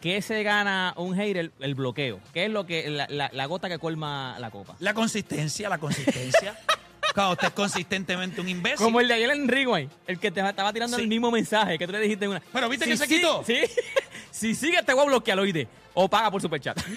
¿Qué 0.00 0.22
se 0.22 0.42
gana 0.42 0.94
un 0.96 1.14
hater? 1.14 1.52
El 1.60 1.74
bloqueo. 1.74 2.20
¿Qué 2.32 2.46
es 2.46 2.50
lo 2.50 2.64
que 2.66 2.88
la, 2.88 3.06
la- 3.10 3.28
la 3.32 3.46
gota 3.46 3.68
que 3.68 3.78
colma 3.78 4.36
la 4.38 4.50
copa? 4.50 4.74
La 4.78 4.94
consistencia, 4.94 5.68
la 5.68 5.78
consistencia. 5.78 6.56
Claro, 7.12 7.32
usted 7.32 7.48
es 7.48 7.54
consistentemente 7.54 8.40
un 8.40 8.48
imbécil. 8.48 8.84
Como 8.84 9.00
el 9.00 9.08
de 9.08 9.14
ayer 9.14 9.30
en 9.30 9.48
Ringway, 9.48 9.88
el 10.06 10.18
que 10.18 10.30
te 10.30 10.40
estaba 10.40 10.72
tirando 10.72 10.96
Sí. 10.96 11.02
el 11.02 11.08
mismo 11.08 11.30
mensaje 11.30 11.76
que 11.78 11.86
tú 11.86 11.92
le 11.92 12.00
dijiste 12.00 12.24
en 12.24 12.30
una. 12.32 12.42
Pero 12.52 12.68
¿viste 12.68 12.86
que 12.86 12.96
se 12.96 13.06
sí- 13.06 13.16
quitó? 13.16 13.42
Sí. 13.44 13.58
si 14.30 14.54
sigue, 14.54 14.82
te 14.82 14.92
voy 14.94 15.02
a 15.02 15.06
bloquear, 15.06 15.38
oíste. 15.38 15.66
O 15.94 16.08
paga 16.08 16.30
por 16.30 16.40
superchat. 16.40 16.78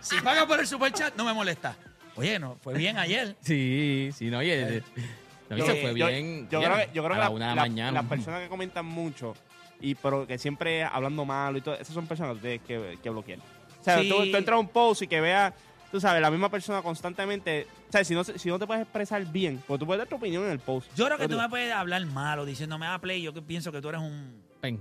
Si 0.00 0.16
paga 0.22 0.46
por 0.46 0.58
el 0.58 0.66
superchat, 0.66 1.14
no 1.16 1.24
me 1.24 1.32
molesta. 1.32 1.76
Oye, 2.16 2.38
no, 2.38 2.56
fue 2.62 2.74
bien 2.74 2.98
ayer. 2.98 3.36
sí, 3.42 4.10
sí, 4.16 4.26
no, 4.30 4.38
oye. 4.38 4.82
No, 5.48 5.56
y 5.56 5.60
Yo- 5.60 5.66
se 5.66 5.76
fue 5.76 5.94
yo- 5.98 6.06
bien. 6.06 6.48
Yo, 6.50 6.60
creo 6.60 6.74
que, 6.76 6.88
yo 6.94 7.04
creo 7.04 7.06
a 7.06 7.16
que 7.16 7.18
la 7.18 7.24
la- 7.24 7.30
una 7.30 7.48
de 7.50 7.50
la, 7.50 7.54
la- 7.54 7.62
mañana. 7.68 7.92
las 8.00 8.06
personas 8.10 8.40
que 8.42 8.48
comentan 8.48 8.86
mucho, 8.86 9.34
y 9.80 9.94
pero 9.94 10.26
que 10.26 10.38
siempre 10.38 10.82
hablando 10.84 11.24
malo 11.24 11.58
y 11.58 11.60
todo, 11.60 11.74
esas 11.74 11.94
son 11.94 12.06
personas 12.06 12.36
que 12.36 12.40
tienes 12.40 12.60
que, 12.62 12.98
que 13.02 13.10
bloquear. 13.10 13.38
O 13.80 13.84
sea, 13.84 14.00
Sí. 14.00 14.08
tú, 14.08 14.16
tú 14.30 14.36
entras 14.36 14.56
a 14.56 14.58
un 14.58 14.68
post 14.68 15.02
y 15.02 15.06
que 15.06 15.20
veas, 15.20 15.52
tú 15.90 16.00
sabes, 16.00 16.20
la 16.22 16.30
misma 16.30 16.48
persona 16.50 16.82
constantemente. 16.82 17.66
O 17.88 17.92
sea, 17.92 18.04
si 18.04 18.14
no, 18.14 18.24
se- 18.24 18.38
si 18.38 18.48
no 18.48 18.58
te 18.58 18.66
puedes 18.66 18.82
expresar 18.82 19.24
bien, 19.26 19.62
pues 19.66 19.78
tú 19.80 19.86
puedes 19.86 19.98
dar 20.00 20.08
tu 20.08 20.16
opinión 20.16 20.44
en 20.44 20.50
el 20.52 20.58
post. 20.58 20.90
Yo 20.94 21.06
creo 21.06 21.18
que 21.18 21.28
tú 21.28 21.36
me 21.36 21.48
puedes 21.48 21.72
hablar 21.72 22.04
malo 22.06 22.44
diciéndome, 22.44 22.86
ah, 22.86 22.98
Play, 23.00 23.22
yo 23.22 23.32
que 23.34 23.42
pienso 23.42 23.70
que 23.72 23.80
tú 23.80 23.88
eres 23.88 24.00
un 24.00 24.42
Ven. 24.62 24.80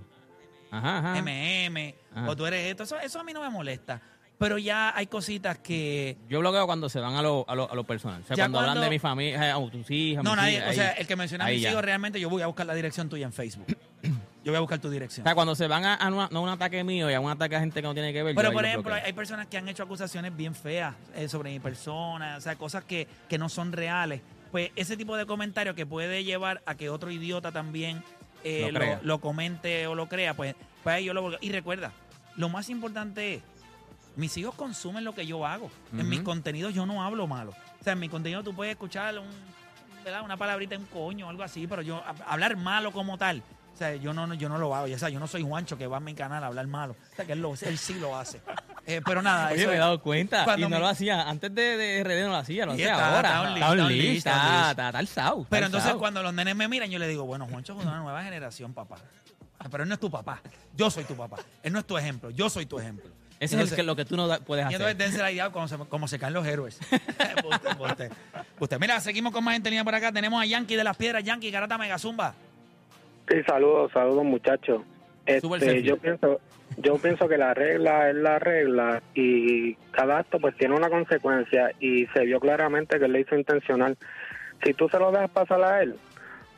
Ajá, 0.72 1.00
ajá. 1.00 1.22
MM 1.22 1.96
Ajá. 2.14 2.30
o 2.30 2.36
tú 2.36 2.46
eres 2.46 2.70
esto. 2.70 2.84
Eso, 2.84 3.00
eso 3.00 3.20
a 3.20 3.24
mí 3.24 3.34
no 3.34 3.42
me 3.42 3.50
molesta. 3.50 4.02
Pero 4.38 4.58
ya 4.58 4.96
hay 4.96 5.08
cositas 5.08 5.58
que... 5.58 6.16
Yo 6.30 6.40
bloqueo 6.40 6.66
cuando 6.66 6.88
se 6.88 7.00
van 7.02 7.16
a 7.16 7.22
lo, 7.22 7.44
a 7.50 7.56
lo, 7.56 7.70
a 7.70 7.76
lo 7.76 7.84
personal. 7.84 8.22
O 8.22 8.26
sea, 8.26 8.36
cuando, 8.38 8.60
hablan 8.62 8.80
de 8.80 8.90
mi 8.90 8.98
familia, 9.00 9.58
o 9.58 9.70
tus 9.70 9.92
hijas, 9.92 10.24
No, 10.24 10.30
mis 10.32 10.38
nadie, 10.38 10.54
hijas, 10.54 10.68
o 10.68 10.70
ahí- 10.70 10.76
sea, 10.78 10.92
el 10.92 11.08
que 11.08 11.16
menciona 11.18 11.46
a 11.46 11.50
mis 11.50 11.62
ya. 11.62 11.72
hijos, 11.72 11.82
realmente 11.84 12.20
yo 12.22 12.30
voy 12.30 12.42
a 12.42 12.48
buscar 12.48 12.66
la 12.66 12.74
dirección 12.74 13.10
tuya 13.10 13.26
en 13.26 13.34
Facebook. 13.34 13.66
Yo 14.44 14.52
voy 14.52 14.58
a 14.58 14.62
buscar 14.62 14.80
tu 14.80 14.90
dirección. 14.90 15.26
O 15.26 15.28
sea, 15.28 15.36
cuando 15.36 15.54
se 15.56 15.68
van 15.68 15.84
a, 15.86 15.96
a 15.96 16.08
una- 16.08 16.30
no 16.32 16.40
a 16.40 16.42
un 16.44 16.50
ataque 16.50 16.84
mío 16.84 17.10
y 17.10 17.14
a 17.14 17.20
un 17.20 17.30
ataque 17.30 17.56
a 17.56 17.60
gente 17.60 17.82
que 17.82 17.88
no 17.88 17.94
tiene 17.94 18.14
que 18.14 18.24
ver. 18.24 18.36
Pero, 18.36 18.52
por 18.54 18.66
ejemplo, 18.66 18.94
hay 18.94 19.12
personas 19.14 19.48
que 19.48 19.58
han 19.58 19.68
hecho 19.68 19.84
acusaciones 19.84 20.36
bien 20.36 20.56
feas 20.56 20.96
eh, 21.16 21.28
sobre 21.28 21.52
mi 21.52 21.60
persona, 21.60 22.38
o 22.38 22.42
sea, 22.42 22.56
cosas 22.56 22.84
que, 22.86 23.08
que 23.28 23.38
no 23.38 23.50
son 23.50 23.72
reales. 23.74 24.22
Pues 24.52 24.72
ese 24.76 24.96
tipo 24.98 25.16
de 25.18 25.26
comentario 25.26 25.76
que 25.76 25.86
puede 25.86 26.24
llevar 26.24 26.62
a 26.66 26.76
que 26.76 26.90
otro 26.90 27.12
idiota 27.12 27.52
también 27.52 28.02
eh, 28.44 28.62
Lo 28.68 28.72
lo, 28.72 28.80
crea. 28.80 29.00
lo 29.04 29.20
comente 29.20 29.86
o 29.88 29.94
lo 29.96 30.08
crea, 30.08 30.34
pues, 30.34 30.56
pues 30.84 30.96
ahí 30.96 31.06
yo 31.06 31.14
lo. 31.14 31.32
Y 31.42 31.52
recuerda, 31.52 31.92
lo 32.38 32.48
más 32.50 32.70
importante 32.70 33.36
es, 33.36 33.42
mis 34.16 34.36
hijos 34.38 34.56
consumen 34.56 35.04
lo 35.04 35.14
que 35.14 35.28
yo 35.28 35.46
hago. 35.46 35.70
En 35.98 36.08
mis 36.08 36.22
contenidos 36.22 36.74
yo 36.74 36.86
no 36.86 37.04
hablo 37.04 37.28
malo. 37.28 37.52
O 37.80 37.84
sea, 37.84 37.94
en 37.94 38.00
mi 38.00 38.08
contenido 38.10 38.42
tú 38.44 38.54
puedes 38.56 38.72
escuchar 38.72 39.20
un, 39.20 39.28
una 40.24 40.38
palabrita, 40.38 40.78
un 40.78 40.86
coño 40.86 41.28
o 41.28 41.30
algo 41.30 41.44
así, 41.44 41.68
pero 41.68 41.82
yo 41.82 41.98
a- 41.98 42.16
hablar 42.32 42.56
malo 42.58 42.92
como 42.92 43.18
tal, 43.18 43.44
o 43.80 43.82
sea, 43.82 43.96
yo 43.96 44.14
no, 44.14 44.34
yo 44.34 44.50
no 44.50 44.58
lo 44.58 44.76
hago. 44.76 44.94
O 44.94 44.98
sea, 44.98 45.08
yo 45.08 45.22
no 45.22 45.28
soy 45.28 45.42
Juancho 45.42 45.78
que 45.78 45.88
va 45.88 45.98
a 45.98 46.00
mi 46.02 46.14
canal 46.14 46.44
a 46.44 46.48
hablar 46.48 46.68
malo. 46.68 46.98
O 47.14 47.16
sea, 47.16 47.24
que 47.24 47.32
él, 47.32 47.42
lo, 47.42 47.54
él 47.62 47.78
sí 47.78 47.94
lo 47.94 48.18
hace. 48.18 48.42
Eh, 48.86 49.02
pero 49.06 49.22
nada, 49.22 49.52
Oye, 49.52 49.62
eso 49.62 49.70
me 49.70 49.76
he 49.76 49.80
dado 49.80 50.02
cuenta. 50.02 50.46
y 50.58 50.62
no 50.62 50.68
me- 50.68 50.80
lo 50.80 50.88
hacía. 50.88 51.30
Antes 51.30 51.56
de, 51.56 51.78
de 51.78 52.04
RD 52.04 52.24
no 52.24 52.30
lo 52.32 52.36
hacía, 52.36 52.66
lo 52.66 52.74
hacía 52.74 52.92
está- 52.92 53.16
ahora. 53.16 53.54
está 53.56 53.86
list, 53.86 54.18
Está 54.18 55.00
está 55.00 55.34
Pero 55.50 55.66
entonces 55.68 55.94
cuando 55.94 56.22
los 56.22 56.34
nenes 56.34 56.58
me 56.58 56.68
miran, 56.68 56.90
yo 56.90 57.00
le 57.00 57.08
digo, 57.08 57.24
bueno, 57.24 57.48
Juancho 57.48 57.80
es 57.80 57.86
una 57.86 58.00
nueva 58.00 58.22
generación, 58.24 58.74
papá. 58.74 58.98
Ah, 59.60 59.68
Pero 59.72 59.84
él 59.84 59.88
no 59.90 59.94
es 59.96 60.02
tu 60.02 60.12
papá. 60.12 60.42
Yo 60.76 60.92
soy 60.92 61.06
tu 61.06 61.16
papá. 61.16 61.38
Él 61.64 61.72
no 61.72 61.80
es 61.80 61.86
tu 61.86 61.98
ejemplo. 61.98 62.32
Yo 62.32 62.50
soy 62.50 62.66
tu 62.66 62.80
ejemplo. 62.80 63.10
Entonces- 63.40 63.70
es 63.72 63.76
que, 63.78 63.84
lo 63.84 63.96
que 63.96 64.04
tú 64.04 64.18
no 64.18 64.28
puedes 64.42 64.64
Y 64.70 64.74
entonces 64.74 64.96
hacer. 64.96 64.98
dense 64.98 65.18
la 65.20 65.32
idea 65.32 65.50
como 65.52 65.68
se, 65.70 65.78
como 65.78 66.08
se 66.10 66.20
caen 66.20 66.34
los 66.34 66.46
héroes. 66.46 66.78
Usted, 66.92 67.80
usted. 67.80 68.12
Usted. 68.60 68.80
Mira, 68.80 69.00
seguimos 69.00 69.32
con 69.32 69.42
más 69.46 69.54
gente 69.54 69.70
en 69.70 69.72
línea 69.76 69.86
por 69.86 69.96
acá. 69.96 70.12
Tenemos 70.12 70.42
a 70.42 70.46
Yankee 70.46 70.76
de 70.76 70.84
las 70.84 70.98
Piedras. 70.98 71.24
Yankee, 71.24 71.50
Garata 71.50 71.78
Megazumba. 71.78 72.34
Sí, 73.30 73.36
saludos, 73.48 73.92
saludos 73.94 74.24
muchachos. 74.26 74.82
Este, 75.26 75.44
yo 75.84 75.98
pienso, 75.98 76.40
yo 76.78 76.96
pienso 76.98 77.28
que 77.28 77.38
la 77.38 77.54
regla 77.54 78.10
es 78.10 78.16
la 78.16 78.40
regla 78.40 79.04
y 79.14 79.76
cada 79.92 80.20
acto 80.20 80.40
pues 80.40 80.56
tiene 80.58 80.76
una 80.76 80.90
consecuencia 80.90 81.72
y 81.80 82.08
se 82.08 82.26
vio 82.26 82.40
claramente 82.40 82.98
que 82.98 83.06
él 83.06 83.12
le 83.14 83.22
hizo 83.22 83.36
intencional. 83.36 83.98
Si 84.64 84.74
tú 84.74 84.90
se 84.90 84.98
lo 84.98 85.12
dejas 85.12 85.30
pasar 85.30 85.62
a 85.64 85.84
él, 85.84 85.96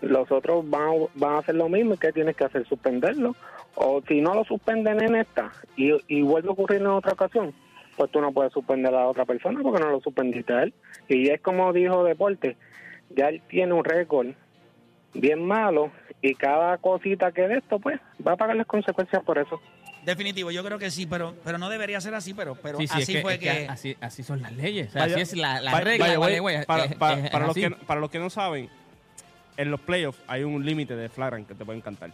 los 0.01 0.31
otros 0.31 0.67
van, 0.69 0.81
a- 0.83 1.07
van 1.15 1.33
a 1.33 1.37
hacer 1.39 1.55
lo 1.55 1.67
mismo 1.69 1.95
y 1.95 1.97
¿qué 1.97 2.11
tienes 2.13 2.35
que 2.35 2.45
hacer? 2.45 2.65
Suspenderlo. 2.67 3.35
O 3.75 4.01
si 4.07 4.21
no 4.21 4.33
lo 4.33 4.43
suspenden 4.45 5.01
en 5.01 5.15
esta 5.15 5.51
y, 5.75 5.91
y 6.07 6.21
vuelve 6.21 6.49
a 6.49 6.51
ocurrir 6.53 6.81
en 6.81 6.87
otra 6.87 7.13
ocasión, 7.13 7.53
pues 7.97 8.09
tú 8.11 8.21
no 8.21 8.31
puedes 8.31 8.53
suspender 8.53 8.93
a 8.93 8.99
la 9.01 9.07
otra 9.07 9.25
persona 9.25 9.59
porque 9.61 9.79
no 9.83 9.89
lo 9.91 9.99
suspendiste 10.01 10.53
a 10.53 10.63
él. 10.63 10.73
Y 11.09 11.29
es 11.29 11.41
como 11.41 11.71
dijo 11.73 12.03
Deporte, 12.03 12.55
ya 13.09 13.27
él 13.29 13.41
tiene 13.49 13.73
un 13.73 13.83
récord 13.83 14.27
bien 15.13 15.45
malo 15.45 15.91
y 16.21 16.35
cada 16.35 16.77
cosita 16.77 17.31
que 17.31 17.47
de 17.47 17.57
esto 17.57 17.79
pues 17.79 17.99
va 18.25 18.33
a 18.33 18.37
pagar 18.37 18.55
las 18.55 18.67
consecuencias 18.67 19.23
por 19.23 19.37
eso. 19.37 19.59
Definitivo, 20.05 20.49
yo 20.51 20.63
creo 20.63 20.79
que 20.79 20.89
sí, 20.89 21.05
pero, 21.05 21.35
pero 21.43 21.57
no 21.59 21.69
debería 21.69 22.01
ser 22.01 22.15
así, 22.15 22.33
pero, 22.33 22.55
pero 22.55 22.79
Sí, 22.79 22.87
sí, 22.87 22.97
es 22.97 23.03
así 23.03 23.13
que- 23.13 23.21
fue 23.21 23.33
es 23.35 23.39
que... 23.39 23.67
así, 23.69 23.95
así 24.01 24.23
son 24.23 24.41
las 24.41 24.51
leyes. 24.53 24.89
O 24.89 24.91
sea, 24.93 25.01
Vaya- 25.03 25.13
así 25.15 25.21
es 25.21 25.35
la, 25.35 25.61
la 25.61 25.71
Vaya- 25.73 25.83
regla. 25.83 26.17
vaya, 26.19 26.65
para, 26.65 26.85
es- 26.85 26.95
para- 26.95 27.13
es- 27.25 27.29
para 27.29 27.45
es 27.45 27.47
los 27.47 27.55
que, 27.55 27.71
para 27.85 27.99
los 28.01 28.09
que 28.09 28.17
no 28.19 28.29
saben, 28.31 28.67
en 29.57 29.69
los 29.71 29.79
playoffs 29.81 30.19
hay 30.27 30.43
un 30.43 30.65
límite 30.65 30.95
de 30.95 31.07
flagrant 31.09 31.47
que 31.47 31.53
te 31.53 31.63
pueden 31.65 31.81
cantar. 31.81 32.11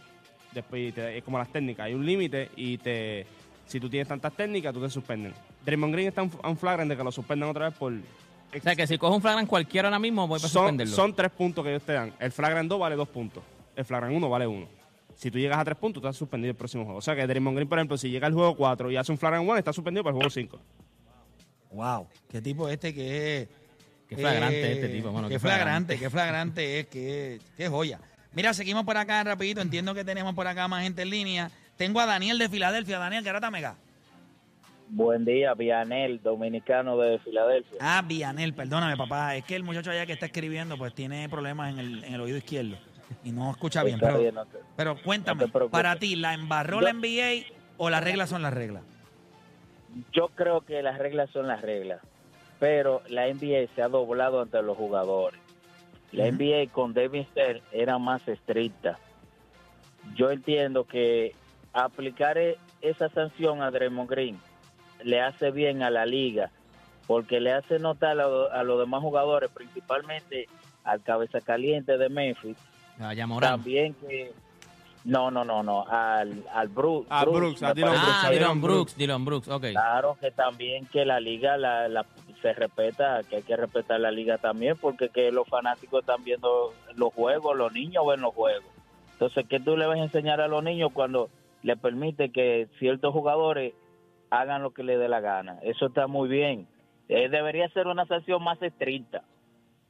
Después 0.52 0.94
te- 0.94 1.16
es 1.18 1.24
como 1.24 1.38
las 1.38 1.48
técnicas, 1.50 1.86
hay 1.86 1.94
un 1.94 2.04
límite 2.04 2.50
y 2.56 2.76
te 2.78 3.26
si 3.66 3.78
tú 3.80 3.88
tienes 3.90 4.08
tantas 4.08 4.32
técnicas, 4.34 4.72
tú 4.72 4.80
te 4.82 4.88
suspenden. 4.90 5.34
Draymond 5.64 5.92
Green 5.92 6.08
está 6.08 6.22
a 6.22 6.48
un 6.48 6.56
flagrant 6.56 6.90
de 6.90 6.96
que 6.96 7.04
lo 7.04 7.12
suspendan 7.12 7.50
otra 7.50 7.68
vez 7.68 7.78
por... 7.78 7.92
O 7.92 8.60
sea, 8.62 8.74
que 8.74 8.86
si 8.86 8.96
coge 8.96 9.14
un 9.14 9.20
flagrant 9.20 9.46
cualquiera 9.46 9.88
ahora 9.88 9.98
mismo, 9.98 10.26
voy 10.26 10.38
para 10.40 10.48
son, 10.48 10.62
suspenderlo. 10.62 10.94
son 10.96 11.14
tres 11.14 11.30
puntos 11.30 11.62
que 11.64 11.70
ellos 11.72 11.82
te 11.82 11.92
dan. 11.92 12.14
El 12.18 12.32
flagrant 12.32 12.66
2 12.68 12.80
vale 12.80 12.96
dos 12.96 13.08
puntos. 13.08 13.42
El 13.78 13.84
flagrant 13.84 14.12
1 14.12 14.28
vale 14.28 14.44
uno. 14.44 14.66
Si 15.14 15.30
tú 15.30 15.38
llegas 15.38 15.56
a 15.56 15.64
tres 15.64 15.76
puntos, 15.76 16.02
tú 16.02 16.08
estás 16.08 16.16
suspendido 16.16 16.50
el 16.50 16.56
próximo 16.56 16.82
juego. 16.82 16.98
O 16.98 17.00
sea 17.00 17.14
que 17.14 17.24
Draymond 17.24 17.56
Green, 17.56 17.68
por 17.68 17.78
ejemplo, 17.78 17.96
si 17.96 18.10
llega 18.10 18.26
al 18.26 18.34
juego 18.34 18.56
4 18.56 18.90
y 18.90 18.96
hace 18.96 19.12
un 19.12 19.18
flagrant 19.18 19.48
1, 19.48 19.56
está 19.56 19.72
suspendido 19.72 20.02
para 20.02 20.10
el 20.10 20.16
juego 20.16 20.30
5. 20.30 20.60
Wow, 21.70 22.08
qué 22.28 22.42
tipo 22.42 22.68
este 22.68 22.92
que 22.92 23.42
es... 23.42 23.48
Qué 24.08 24.16
flagrante 24.16 24.60
eh, 24.60 24.72
este 24.72 24.88
tipo, 24.88 25.12
mano, 25.12 25.28
Qué 25.28 25.34
qué 25.34 25.38
flagrante, 25.38 25.96
flagrante. 25.96 25.98
qué 25.98 26.10
flagrante 26.10 26.80
es, 26.80 26.86
qué, 26.88 27.40
qué 27.56 27.68
joya. 27.68 28.00
Mira, 28.32 28.52
seguimos 28.52 28.82
por 28.82 28.96
acá 28.96 29.22
rapidito. 29.22 29.60
Entiendo 29.60 29.94
que 29.94 30.04
tenemos 30.04 30.34
por 30.34 30.48
acá 30.48 30.66
más 30.66 30.82
gente 30.82 31.02
en 31.02 31.10
línea. 31.10 31.50
Tengo 31.76 32.00
a 32.00 32.06
Daniel 32.06 32.36
de 32.38 32.48
Filadelfia. 32.48 32.98
Daniel, 32.98 33.22
¿qué 33.22 33.32
rata 33.32 33.48
mega? 33.52 33.76
Buen 34.88 35.24
día, 35.24 35.54
Vianel, 35.54 36.20
dominicano 36.20 36.96
de 36.96 37.20
Filadelfia. 37.20 37.78
Ah, 37.80 38.02
Vianel, 38.04 38.54
perdóname, 38.54 38.96
papá. 38.96 39.36
Es 39.36 39.44
que 39.44 39.54
el 39.54 39.62
muchacho 39.62 39.92
allá 39.92 40.04
que 40.04 40.14
está 40.14 40.26
escribiendo, 40.26 40.76
pues 40.76 40.94
tiene 40.94 41.28
problemas 41.28 41.72
en 41.72 41.78
el, 41.78 42.04
en 42.04 42.14
el 42.14 42.20
oído 42.20 42.38
izquierdo 42.38 42.76
y 43.24 43.32
no 43.32 43.50
escucha 43.50 43.82
bien. 43.82 43.98
Pero, 44.00 44.18
bien, 44.18 44.34
no 44.34 44.44
te- 44.46 44.58
pero 44.76 44.96
cuéntame, 45.02 45.40
no 45.42 45.46
te 45.46 45.52
preocupes. 45.52 45.72
para 45.78 45.96
ti, 45.96 46.16
¿la 46.16 46.34
embarró 46.34 46.80
Yo- 46.80 46.86
la 46.86 46.90
NBA 46.90 47.46
o 47.76 47.90
las 47.90 48.02
reglas 48.04 48.28
son 48.30 48.42
las 48.42 48.52
reglas? 48.54 48.82
Yo 50.12 50.28
creo 50.28 50.60
que 50.60 50.82
las 50.82 50.98
reglas 50.98 51.30
son 51.30 51.46
las 51.48 51.62
reglas, 51.62 52.00
pero 52.60 53.02
la 53.08 53.26
NBA 53.28 53.68
se 53.74 53.82
ha 53.82 53.88
doblado 53.88 54.42
ante 54.42 54.60
los 54.62 54.76
jugadores. 54.76 55.40
La. 56.12 56.26
NBA 56.26 56.70
con 56.72 56.94
David 56.94 57.24
Stern 57.32 57.60
era 57.72 57.98
más 57.98 58.26
estricta. 58.28 58.98
Yo 60.14 60.30
entiendo 60.30 60.84
que 60.84 61.34
aplicar 61.72 62.38
e- 62.38 62.56
esa 62.80 63.08
sanción 63.10 63.62
a 63.62 63.70
Draymond 63.70 64.08
Green 64.08 64.38
le 65.02 65.20
hace 65.20 65.50
bien 65.50 65.82
a 65.82 65.90
la 65.90 66.06
liga, 66.06 66.50
porque 67.06 67.40
le 67.40 67.52
hace 67.52 67.78
notar 67.78 68.18
a, 68.20 68.24
a 68.52 68.62
los 68.62 68.78
demás 68.80 69.00
jugadores, 69.02 69.50
principalmente 69.52 70.48
al 70.84 71.02
cabeza 71.02 71.40
caliente 71.40 71.98
de 71.98 72.08
Memphis, 72.08 72.56
Ah, 73.00 73.26
Morán. 73.26 73.50
también 73.52 73.94
que 73.94 74.32
no 75.04 75.30
no 75.30 75.44
no 75.44 75.62
no 75.62 75.86
al 75.88 76.44
al 76.52 76.68
Brooks. 76.68 77.06
A 77.10 77.24
Brooks, 77.24 77.62
a 77.62 77.68
me 77.68 77.74
Dylan 77.74 77.90
parece 77.90 78.04
Brooks, 78.06 78.18
Ah, 78.22 78.26
a 78.26 78.30
Dylan 78.30 78.42
Dylan 78.42 78.60
Brooks, 78.62 78.96
Dylan 78.96 79.24
Brooks, 79.24 79.48
ok. 79.48 79.64
claro 79.72 80.16
que 80.20 80.30
también 80.30 80.86
que 80.86 81.04
la 81.04 81.20
liga 81.20 81.56
la, 81.56 81.88
la- 81.88 82.06
se 82.42 82.52
respeta 82.52 83.22
que 83.28 83.36
hay 83.36 83.42
que 83.42 83.56
respetar 83.56 83.98
la 83.98 84.10
liga 84.12 84.38
también 84.38 84.76
porque 84.80 85.08
que 85.08 85.32
los 85.32 85.48
fanáticos 85.48 86.00
están 86.00 86.22
viendo 86.24 86.72
los 86.96 87.12
juegos 87.12 87.56
los 87.56 87.72
niños 87.72 88.04
ven 88.06 88.20
los 88.20 88.34
juegos. 88.34 88.64
Entonces 89.12 89.46
qué 89.48 89.58
tú 89.60 89.76
le 89.76 89.86
vas 89.86 89.98
a 89.98 90.02
enseñar 90.04 90.40
a 90.40 90.46
los 90.48 90.62
niños 90.62 90.90
cuando 90.92 91.30
le 91.62 91.76
permite 91.76 92.30
que 92.30 92.68
ciertos 92.78 93.12
jugadores 93.12 93.74
hagan 94.30 94.62
lo 94.62 94.70
que 94.72 94.82
les 94.84 94.98
dé 94.98 95.08
la 95.08 95.20
gana 95.20 95.58
eso 95.62 95.86
está 95.86 96.06
muy 96.06 96.28
bien. 96.28 96.68
Eh, 97.08 97.28
debería 97.30 97.68
ser 97.70 97.86
una 97.86 98.04
sanción 98.06 98.42
más 98.44 98.60
estricta 98.62 99.22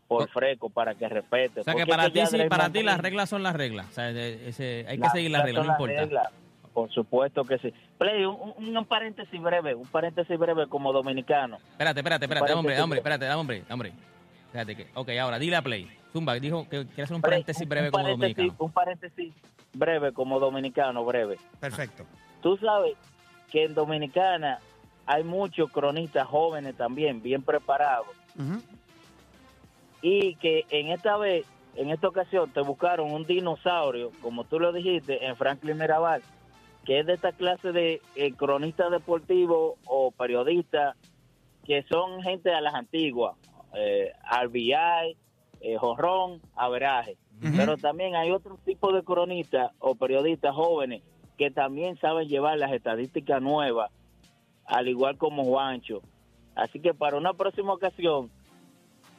por 0.09 0.29
freco 0.31 0.71
para 0.71 0.95
que 0.95 1.07
respete 1.09 1.61
O 1.61 1.65
sea, 1.65 1.75
que 1.75 1.87
para 1.87 2.11
ti, 2.11 2.25
sí, 2.27 2.38
para 2.49 2.71
ti 2.71 2.83
las 2.83 2.99
reglas 2.99 3.29
son 3.29 3.43
las 3.43 3.55
reglas. 3.55 3.87
O 3.91 3.93
sea, 3.93 4.11
ese- 4.11 4.87
hay 4.88 4.99
que 4.99 5.09
seguir 5.11 5.31
las 5.31 5.45
reglas, 5.45 5.67
no 5.67 5.73
importa. 5.73 6.31
Por 6.73 6.91
supuesto 6.91 7.45
que 7.45 7.59
sí. 7.59 7.73
Play, 7.99 8.25
un, 8.25 8.53
un- 8.57 8.77
un 8.77 8.85
paréntesis 8.87 9.41
breve, 9.41 9.75
un 9.75 9.87
paréntesis 9.87 10.38
breve 10.38 10.67
como 10.69 10.93
dominicano. 10.93 11.57
Espérate, 11.73 12.00
espérate, 12.00 12.25
espérate, 12.25 12.53
hombre, 12.53 12.81
hombre, 12.81 12.99
espérate, 13.00 13.31
hombre, 13.31 13.65
hombre. 13.69 13.93
Espérate 14.47 14.77
que, 14.77 14.87
ok, 14.95 15.11
ahora, 15.21 15.38
dile 15.38 15.57
a 15.57 15.62
Play. 15.62 15.91
Zumba, 16.12 16.35
dijo 16.35 16.65
que 16.69 16.87
quiere 16.87 17.03
hacer 17.03 17.17
un 17.17 17.21
Play, 17.23 17.33
paréntesis 17.43 17.62
un- 17.62 17.69
breve 17.69 17.87
un 17.88 17.93
como 17.93 18.05
paréntesis- 18.05 18.37
dominicano. 18.37 18.65
Un 18.65 18.73
paréntesis 18.73 19.35
breve 19.75 20.12
como 20.12 20.41
dominicano, 20.41 21.05
breve. 21.05 21.37
Perfecto. 21.61 22.05
Tú 22.43 22.57
sabes 22.57 22.95
que 23.50 23.65
en 23.65 23.75
Dominicana 23.75 24.59
hay 25.05 25.25
muchos 25.25 25.71
cronistas 25.71 26.27
jóvenes 26.29 26.77
también, 26.77 27.21
bien 27.23 27.43
preparados, 27.43 28.07
Ujú. 28.38 28.62
Y 30.09 30.35
que 30.37 30.65
en 30.71 30.88
esta 30.88 31.17
vez, 31.17 31.47
en 31.75 31.91
esta 31.91 32.09
ocasión, 32.09 32.50
te 32.50 32.61
buscaron 32.62 33.12
un 33.12 33.27
dinosaurio, 33.27 34.11
como 34.23 34.45
tú 34.45 34.59
lo 34.59 34.73
dijiste, 34.73 35.27
en 35.27 35.37
Franklin 35.37 35.77
Mirabal, 35.77 36.23
que 36.85 37.00
es 37.00 37.07
de 37.07 37.15
esta 37.15 37.33
clase 37.33 37.73
de 37.73 38.00
eh, 38.17 38.33
cronistas 38.33 38.91
deportivos 38.91 39.75
o 39.87 40.11
periodistas 40.11 40.97
que 41.65 41.83
son 41.83 42.23
gente 42.23 42.55
a 42.55 42.62
las 42.62 42.75
antiguas, 42.75 43.37
eh, 43.75 44.12
RBI, 44.45 45.17
eh, 45.61 45.77
jorrón, 45.77 46.41
averaje. 46.57 47.19
Ujú. 47.43 47.53
Pero 47.57 47.77
también 47.77 48.17
hay 48.17 48.31
otro 48.31 48.59
tipo 48.65 48.93
de 48.93 49.03
cronistas 49.03 49.73
o 49.79 49.95
periodistas 49.95 50.55
jóvenes 50.55 51.03
que 51.37 51.50
también 51.50 51.99
saben 51.99 52.29
llevar 52.29 52.57
las 52.57 52.73
estadísticas 52.73 53.43
nuevas, 53.43 53.91
al 54.65 54.88
igual 54.88 55.19
como 55.19 55.45
Juancho. 55.45 56.00
Así 56.55 56.81
que 56.81 56.95
para 56.95 57.19
una 57.19 57.35
próxima 57.35 57.75
ocasión, 57.75 58.31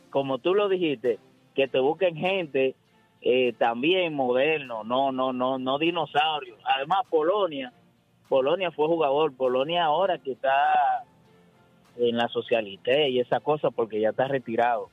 como 0.09 0.37
tú 0.39 0.53
lo 0.55 0.69
dijiste, 0.69 1.19
que 1.55 1.67
te 1.67 1.79
busquen 1.79 2.15
gente 2.15 2.75
eh, 3.21 3.53
también 3.57 4.13
moderno, 4.13 4.83
no, 4.83 5.11
no, 5.11 5.33
no, 5.33 5.57
no 5.59 5.77
dinosaurios. 5.77 6.57
Además, 6.75 6.99
Polonia, 7.09 7.73
Polonia 8.29 8.71
fue 8.71 8.87
jugador, 8.87 9.35
Polonia 9.35 9.83
ahora 9.85 10.17
que 10.19 10.31
está 10.33 10.51
en 11.97 12.15
la 12.15 12.27
socialité 12.29 13.09
y 13.09 13.19
esa 13.19 13.39
cosa 13.39 13.71
porque 13.71 13.99
ya 13.99 14.09
está 14.09 14.27
retirado. 14.27 14.89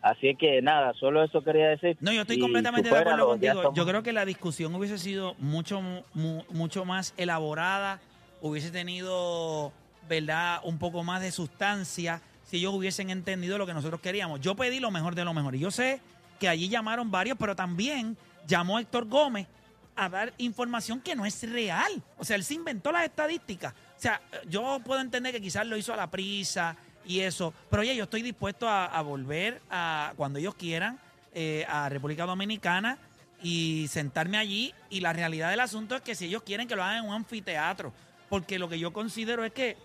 Así 0.00 0.28
es 0.28 0.38
que 0.38 0.62
nada, 0.62 0.92
solo 0.94 1.22
eso 1.22 1.42
quería 1.42 1.68
decir. 1.68 1.96
No, 2.00 2.12
yo 2.12 2.22
estoy 2.22 2.38
completamente 2.38 2.88
de 2.90 2.98
acuerdo 2.98 3.26
contigo. 3.26 3.72
Yo 3.74 3.84
creo 3.86 4.02
que 4.02 4.12
la 4.12 4.24
discusión 4.24 4.74
hubiese 4.74 4.98
sido 4.98 5.34
mucho, 5.38 5.80
mu- 6.14 6.42
mucho 6.50 6.84
más 6.84 7.14
elaborada, 7.16 8.00
hubiese 8.40 8.70
tenido, 8.70 9.72
¿verdad?, 10.08 10.60
un 10.64 10.78
poco 10.78 11.02
más 11.02 11.20
de 11.20 11.30
sustancia 11.32 12.22
si 12.48 12.56
ellos 12.56 12.74
hubiesen 12.74 13.10
entendido 13.10 13.58
lo 13.58 13.66
que 13.66 13.74
nosotros 13.74 14.00
queríamos. 14.00 14.40
Yo 14.40 14.54
pedí 14.54 14.80
lo 14.80 14.90
mejor 14.90 15.14
de 15.14 15.24
lo 15.24 15.34
mejor. 15.34 15.54
Y 15.54 15.58
yo 15.58 15.70
sé 15.70 16.00
que 16.40 16.48
allí 16.48 16.68
llamaron 16.68 17.10
varios, 17.10 17.36
pero 17.38 17.54
también 17.54 18.16
llamó 18.46 18.78
Héctor 18.78 19.06
Gómez 19.06 19.46
a 19.94 20.08
dar 20.08 20.32
información 20.38 21.00
que 21.00 21.14
no 21.14 21.26
es 21.26 21.42
real. 21.50 22.02
O 22.16 22.24
sea, 22.24 22.36
él 22.36 22.44
se 22.44 22.54
inventó 22.54 22.90
las 22.92 23.04
estadísticas. 23.04 23.74
O 23.96 24.00
sea, 24.00 24.20
yo 24.48 24.80
puedo 24.84 25.00
entender 25.00 25.32
que 25.32 25.42
quizás 25.42 25.66
lo 25.66 25.76
hizo 25.76 25.92
a 25.92 25.96
la 25.96 26.10
prisa 26.10 26.76
y 27.04 27.20
eso, 27.20 27.52
pero 27.68 27.82
oye, 27.82 27.96
yo 27.96 28.04
estoy 28.04 28.22
dispuesto 28.22 28.68
a, 28.68 29.00
volver 29.02 29.60
a 29.70 30.12
cuando 30.16 30.38
ellos 30.38 30.54
quieran 30.54 30.98
eh, 31.34 31.66
a 31.68 31.88
República 31.88 32.26
Dominicana 32.26 32.98
y 33.42 33.86
sentarme 33.88 34.38
allí. 34.38 34.72
Y 34.88 35.00
la 35.00 35.12
realidad 35.12 35.50
del 35.50 35.60
asunto 35.60 35.96
es 35.96 36.02
que 36.02 36.14
si 36.14 36.26
ellos 36.26 36.42
quieren 36.44 36.68
que 36.68 36.76
lo 36.76 36.84
hagan 36.84 37.04
en 37.04 37.10
un 37.10 37.14
anfiteatro, 37.14 37.92
porque 38.28 38.58
lo 38.58 38.68
que 38.68 38.78
yo 38.78 38.92
considero 38.92 39.44
es 39.44 39.52
que 39.52 39.76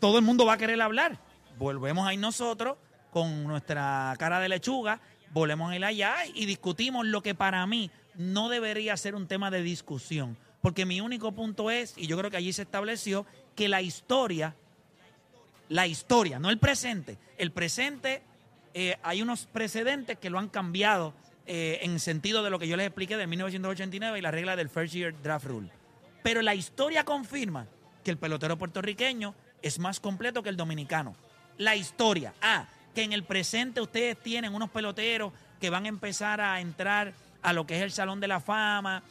todo 0.00 0.18
el 0.18 0.24
mundo 0.24 0.44
va 0.44 0.54
a 0.54 0.58
querer 0.58 0.82
hablar. 0.82 1.18
Volvemos 1.58 2.06
ahí 2.06 2.16
nosotros 2.16 2.76
con 3.10 3.44
nuestra 3.44 4.14
cara 4.18 4.40
de 4.40 4.48
lechuga, 4.48 5.00
volvemos 5.30 5.70
a 5.70 5.76
ir 5.76 5.84
allá 5.84 6.16
y 6.34 6.46
discutimos 6.46 7.06
lo 7.06 7.22
que 7.22 7.34
para 7.34 7.64
mí 7.66 7.90
no 8.16 8.48
debería 8.48 8.96
ser 8.96 9.14
un 9.14 9.26
tema 9.26 9.50
de 9.50 9.62
discusión. 9.62 10.36
Porque 10.60 10.86
mi 10.86 11.00
único 11.00 11.32
punto 11.32 11.70
es, 11.70 11.94
y 11.96 12.06
yo 12.06 12.16
creo 12.18 12.30
que 12.30 12.38
allí 12.38 12.52
se 12.52 12.62
estableció, 12.62 13.26
que 13.54 13.68
la 13.68 13.82
historia, 13.82 14.56
la 15.68 15.86
historia, 15.86 16.38
no 16.38 16.50
el 16.50 16.58
presente, 16.58 17.18
el 17.38 17.52
presente, 17.52 18.22
eh, 18.72 18.96
hay 19.02 19.22
unos 19.22 19.46
precedentes 19.46 20.18
que 20.18 20.30
lo 20.30 20.38
han 20.38 20.48
cambiado 20.48 21.14
eh, 21.46 21.80
en 21.82 22.00
sentido 22.00 22.42
de 22.42 22.50
lo 22.50 22.58
que 22.58 22.66
yo 22.66 22.76
les 22.76 22.86
expliqué 22.86 23.16
de 23.16 23.26
1989 23.26 24.18
y 24.18 24.22
la 24.22 24.30
regla 24.30 24.56
del 24.56 24.70
First 24.70 24.94
Year 24.94 25.14
Draft 25.22 25.46
Rule. 25.46 25.70
Pero 26.22 26.42
la 26.42 26.54
historia 26.54 27.04
confirma 27.04 27.66
que 28.02 28.10
el 28.10 28.16
pelotero 28.16 28.56
puertorriqueño 28.56 29.34
es 29.62 29.78
más 29.78 30.00
completo 30.00 30.42
que 30.42 30.48
el 30.48 30.56
dominicano. 30.56 31.14
La 31.58 31.76
historia. 31.76 32.34
Ah, 32.42 32.66
que 32.94 33.02
en 33.02 33.12
el 33.12 33.24
presente 33.24 33.80
ustedes 33.80 34.16
tienen 34.22 34.54
unos 34.54 34.70
peloteros 34.70 35.32
que 35.60 35.70
van 35.70 35.84
a 35.86 35.88
empezar 35.88 36.40
a 36.40 36.60
entrar 36.60 37.12
a 37.42 37.52
lo 37.52 37.66
que 37.66 37.76
es 37.76 37.82
el 37.82 37.90
Salón 37.92 38.20
de 38.20 38.28
la 38.28 38.40
Fama 38.40 39.02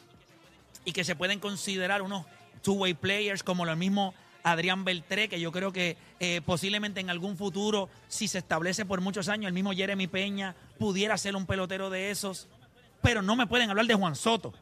y 0.84 0.92
que 0.92 1.04
se 1.04 1.14
pueden 1.16 1.38
considerar 1.40 2.02
unos 2.02 2.24
two-way 2.62 2.94
players 2.94 3.42
como 3.42 3.64
lo 3.64 3.76
mismo 3.76 4.14
Adrián 4.42 4.84
Beltré, 4.84 5.28
que 5.28 5.40
yo 5.40 5.52
creo 5.52 5.72
que 5.72 5.96
eh, 6.20 6.40
posiblemente 6.44 7.00
en 7.00 7.08
algún 7.10 7.36
futuro, 7.36 7.88
si 8.08 8.28
se 8.28 8.38
establece 8.38 8.84
por 8.84 9.00
muchos 9.00 9.28
años, 9.28 9.48
el 9.48 9.54
mismo 9.54 9.72
Jeremy 9.72 10.06
Peña 10.06 10.54
pudiera 10.78 11.16
ser 11.18 11.34
un 11.36 11.46
pelotero 11.46 11.88
de 11.90 12.10
esos. 12.10 12.48
Pero 13.02 13.22
no 13.22 13.36
me 13.36 13.46
pueden 13.46 13.70
hablar 13.70 13.86
de 13.86 13.94
Juan 13.94 14.14
Soto. 14.16 14.52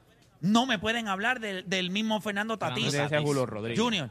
No 0.40 0.66
me 0.66 0.78
pueden 0.78 1.06
hablar 1.08 1.38
del- 1.40 1.68
del 1.68 1.90
mismo 1.90 2.20
Fernando 2.20 2.58
Tatís. 2.58 2.92
Julio 3.22 3.46
Rodríguez. 3.46 3.80
Junior. 3.80 4.10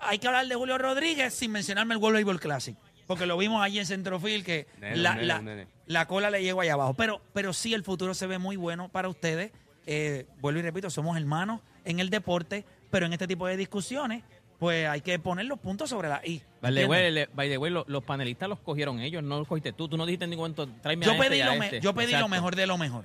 Hay 0.00 0.18
que 0.18 0.26
hablar 0.26 0.46
de 0.46 0.54
Julio 0.54 0.76
Rodríguez 0.76 1.32
sin 1.34 1.50
mencionarme 1.52 1.94
el 1.94 2.00
World 2.00 2.16
Baseball 2.18 2.40
Classic. 2.40 2.76
Porque 3.06 3.26
lo 3.26 3.36
vimos 3.36 3.62
allí 3.62 3.78
en 3.78 3.86
Centrofield 3.86 4.44
que 4.44 4.66
Nene, 4.80 4.96
la, 4.96 5.14
nene, 5.14 5.26
la- 5.26 5.42
nene. 5.42 5.66
la 5.86 6.06
cola 6.06 6.30
le 6.30 6.42
llegó 6.42 6.60
allá 6.62 6.72
abajo. 6.74 6.94
Pero, 6.94 7.20
pero 7.32 7.52
sí, 7.52 7.74
el 7.74 7.84
futuro 7.84 8.14
se 8.14 8.26
ve 8.26 8.38
muy 8.38 8.56
bueno 8.56 8.88
para 8.88 9.08
ustedes. 9.08 9.52
Eh, 9.86 10.26
vuelvo 10.40 10.60
y 10.60 10.62
repito, 10.62 10.88
somos 10.90 11.16
hermanos 11.16 11.60
en 11.84 12.00
el 12.00 12.08
deporte, 12.08 12.64
pero 12.90 13.04
en 13.06 13.12
este 13.12 13.26
tipo 13.26 13.46
de 13.46 13.56
discusiones, 13.58 14.22
pues 14.58 14.88
hay 14.88 15.02
que 15.02 15.18
poner 15.18 15.44
los 15.46 15.58
puntos 15.58 15.90
sobre 15.90 16.08
la 16.08 16.22
I. 16.24 16.40
By 16.62 16.72
the 16.74 16.80
¿entiendes? 16.82 16.88
way, 16.88 17.12
le- 17.12 17.26
by 17.34 17.48
the 17.50 17.58
way, 17.58 17.70
lo- 17.70 17.84
los 17.88 18.02
panelistas 18.04 18.48
los 18.48 18.58
cogieron 18.60 19.00
ellos, 19.00 19.22
no 19.22 19.38
los 19.40 19.48
cogiste 19.48 19.72
tú. 19.72 19.88
Tú 19.88 19.96
no 19.98 20.06
dijiste 20.06 20.24
en 20.24 20.30
ningún 20.30 20.52
momento, 20.54 20.66
tráeme 20.80 21.04
a 21.04 21.08
Yo 21.08 21.12
este 21.14 21.28
pedí, 21.28 21.40
a 21.42 21.54
lo, 21.54 21.62
este. 21.62 21.80
yo 21.80 21.94
pedí 21.94 22.12
lo 22.12 22.28
mejor 22.28 22.56
de 22.56 22.66
lo 22.66 22.78
mejor. 22.78 23.04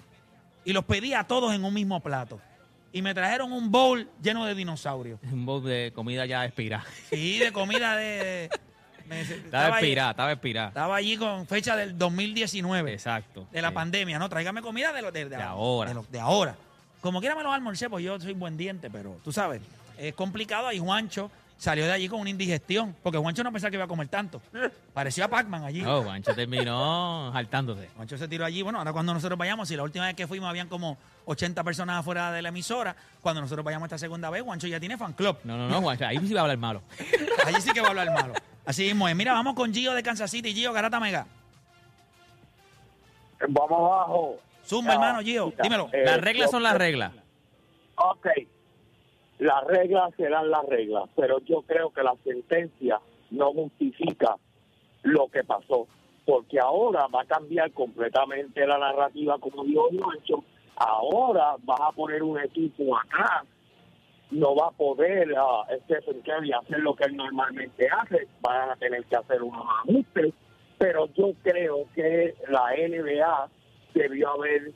Y 0.64 0.72
los 0.72 0.86
pedí 0.86 1.14
a 1.14 1.26
todos 1.26 1.54
en 1.54 1.66
un 1.66 1.74
mismo 1.74 2.00
plato. 2.02 2.40
Y 2.94 3.02
me 3.02 3.14
trajeron 3.14 3.52
un 3.52 3.70
bowl 3.72 4.10
lleno 4.22 4.46
de 4.46 4.56
dinosaurios. 4.56 5.20
Un 5.32 5.46
bowl 5.46 5.64
de 5.64 5.92
comida 5.94 6.26
ya 6.26 6.44
expirada. 6.46 6.86
Sí, 7.10 7.38
de 7.40 7.52
comida 7.52 7.96
de... 7.98 8.50
me- 9.10 9.22
Estaba 9.22 9.70
expirada, 9.70 10.12
estaba 10.12 10.32
expirada. 10.32 10.68
Estaba 10.70 10.96
allí 10.96 11.18
con 11.18 11.46
fecha 11.48 11.76
del 11.76 11.98
2019. 11.98 12.94
Exacto. 12.94 13.48
De 13.52 13.62
la 13.62 13.70
Sí. 13.70 13.74
pandemia, 13.76 14.20
¿no? 14.20 14.30
Tráigame 14.30 14.62
comida 14.62 14.94
de, 14.94 15.02
lo, 15.02 15.12
de, 15.12 15.28
De 15.28 15.36
ahora. 15.36 15.90
De, 15.90 15.96
lo- 15.96 16.06
de 16.10 16.20
ahora. 16.20 16.56
Como 17.02 17.20
quiera 17.20 17.36
me 17.36 17.44
los 17.44 17.54
almorcé, 17.54 17.90
pues 17.90 18.04
yo 18.04 18.20
soy 18.20 18.34
buen 18.34 18.58
diente, 18.58 18.90
pero 18.90 19.18
tú 19.24 19.32
sabes, 19.32 19.62
es 19.98 20.14
complicado. 20.14 20.68
Ahí 20.68 20.80
Juancho 20.80 21.32
salió 21.58 21.86
de 21.86 21.92
allí 21.92 22.08
con 22.08 22.20
una 22.22 22.30
indigestión, 22.30 22.96
porque 23.04 23.18
Juancho 23.18 23.44
no 23.44 23.52
pensaba 23.52 23.70
que 23.72 23.76
iba 23.78 23.84
a 23.86 23.88
comer 23.88 24.08
tanto. 24.10 24.42
Pareció 24.94 25.26
a 25.26 25.28
Pac-Man 25.30 25.64
allí. 25.66 25.84
Oh, 25.86 26.04
Juancho 26.04 26.34
terminó 26.34 27.32
saltándose. 27.34 27.90
Juancho 27.96 28.18
se 28.18 28.28
tiró 28.28 28.46
allí. 28.46 28.62
Bueno, 28.62 28.80
ahora 28.80 28.92
cuando 28.94 29.14
nosotros 29.14 29.38
vayamos, 29.38 29.68
si 29.70 29.76
la 29.76 29.84
última 29.84 30.06
vez 30.08 30.16
que 30.16 30.28
fuimos 30.28 30.50
habían 30.50 30.68
como 30.68 30.98
80 31.26 31.64
personas 31.64 32.00
afuera 32.00 32.32
de 32.34 32.42
la 32.42 32.50
emisora, 32.50 32.96
cuando 33.22 33.42
nosotros 33.42 33.64
vayamos 33.64 33.88
esta 33.88 33.98
segunda 33.98 34.30
vez, 34.30 34.42
Juancho 34.42 34.68
ya 34.68 34.80
tiene 34.80 34.98
fan 34.98 35.14
club. 35.14 35.38
No, 35.46 35.58
no, 35.58 35.68
no, 35.70 35.82
Juancho, 35.82 36.06
ahí 36.06 36.18
sí 36.20 36.34
va 36.34 36.42
a 36.42 36.44
hablar 36.44 36.58
malo. 36.58 36.82
Allí 37.46 37.62
sí 37.62 37.72
que 37.72 37.80
va 37.82 37.88
a 37.88 37.90
hablar 37.92 38.12
malo. 38.14 38.34
Así 38.70 38.84
mismo 38.84 39.08
es. 39.08 39.16
Mira, 39.16 39.34
vamos 39.34 39.56
con 39.56 39.74
Gio 39.74 39.94
de 39.96 40.04
Kansas 40.04 40.30
City. 40.30 40.54
Gio, 40.54 40.72
Garata 40.72 41.00
Mega. 41.00 41.26
Vamos 43.48 43.80
abajo. 43.80 44.36
Zumba, 44.64 44.94
hermano, 44.94 45.22
Gio. 45.22 45.52
Dímelo. 45.64 45.90
eh, 45.92 46.04
Las 46.06 46.22
reglas 46.22 46.48
yo 46.48 46.52
son 46.52 46.62
las 46.62 46.78
reglas. 46.78 47.12
Ok, 47.96 48.28
las 49.40 49.64
reglas 49.64 50.14
serán 50.16 50.52
las 50.52 50.64
reglas, 50.68 51.06
pero 51.16 51.40
yo 51.40 51.64
creo 51.64 51.90
que 51.92 52.04
la 52.04 52.14
sentencia 52.24 53.00
no 53.32 53.52
justifica 53.54 54.36
lo 55.02 55.28
que 55.30 55.44
pasó, 55.44 55.88
porque 56.24 56.60
ahora 56.60 57.08
va 57.08 57.24
a 57.24 57.26
cambiar 57.26 57.72
completamente 57.72 58.68
la 58.68 58.78
narrativa, 58.78 59.40
como 59.40 59.64
dijo 59.64 59.90
Juancho. 60.00 60.44
Ahora 60.76 61.56
vas 61.64 61.82
a 61.82 61.92
poner 61.92 62.22
un 62.22 62.40
equipo 62.40 62.96
acá, 62.96 63.44
no 64.32 64.56
va 64.56 64.68
a 64.68 64.72
poder 64.72 65.34
ah, 65.38 65.66
Stephen 65.86 66.22
Curry 66.22 66.52
hacer 66.54 66.80
lo 66.80 66.96
que 66.96 67.06
él 67.06 67.16
normalmente 67.16 67.88
hace, 67.90 68.28
van 68.42 68.70
a 68.72 68.76
tener 68.76 69.04
que 69.06 69.16
hacer 69.16 69.42
unos 69.42 69.66
ajustes, 69.84 70.34
pero 70.78 71.08
yo 71.16 71.34
creo 71.44 71.86
que 71.96 72.36
la 72.48 72.72
NBA 72.76 73.50
debió 73.94 74.30
haber 74.32 74.72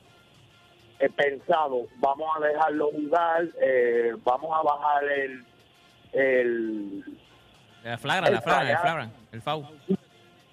he 1.00 1.10
pensado, 1.10 1.86
vamos 1.96 2.28
a 2.36 2.40
dejarlo 2.46 2.90
jugar, 2.92 3.48
eh, 3.60 4.12
vamos 4.24 4.50
a 4.56 4.62
bajar 4.62 5.04
el, 5.04 5.44
el 6.12 7.04
La 7.82 7.98
flagra, 7.98 8.30
la 8.30 8.36
El 8.36 8.42
flagra, 8.42 8.70
el 8.70 8.78
flagra. 8.78 9.10
el 9.32 9.42
foul. 9.42 9.66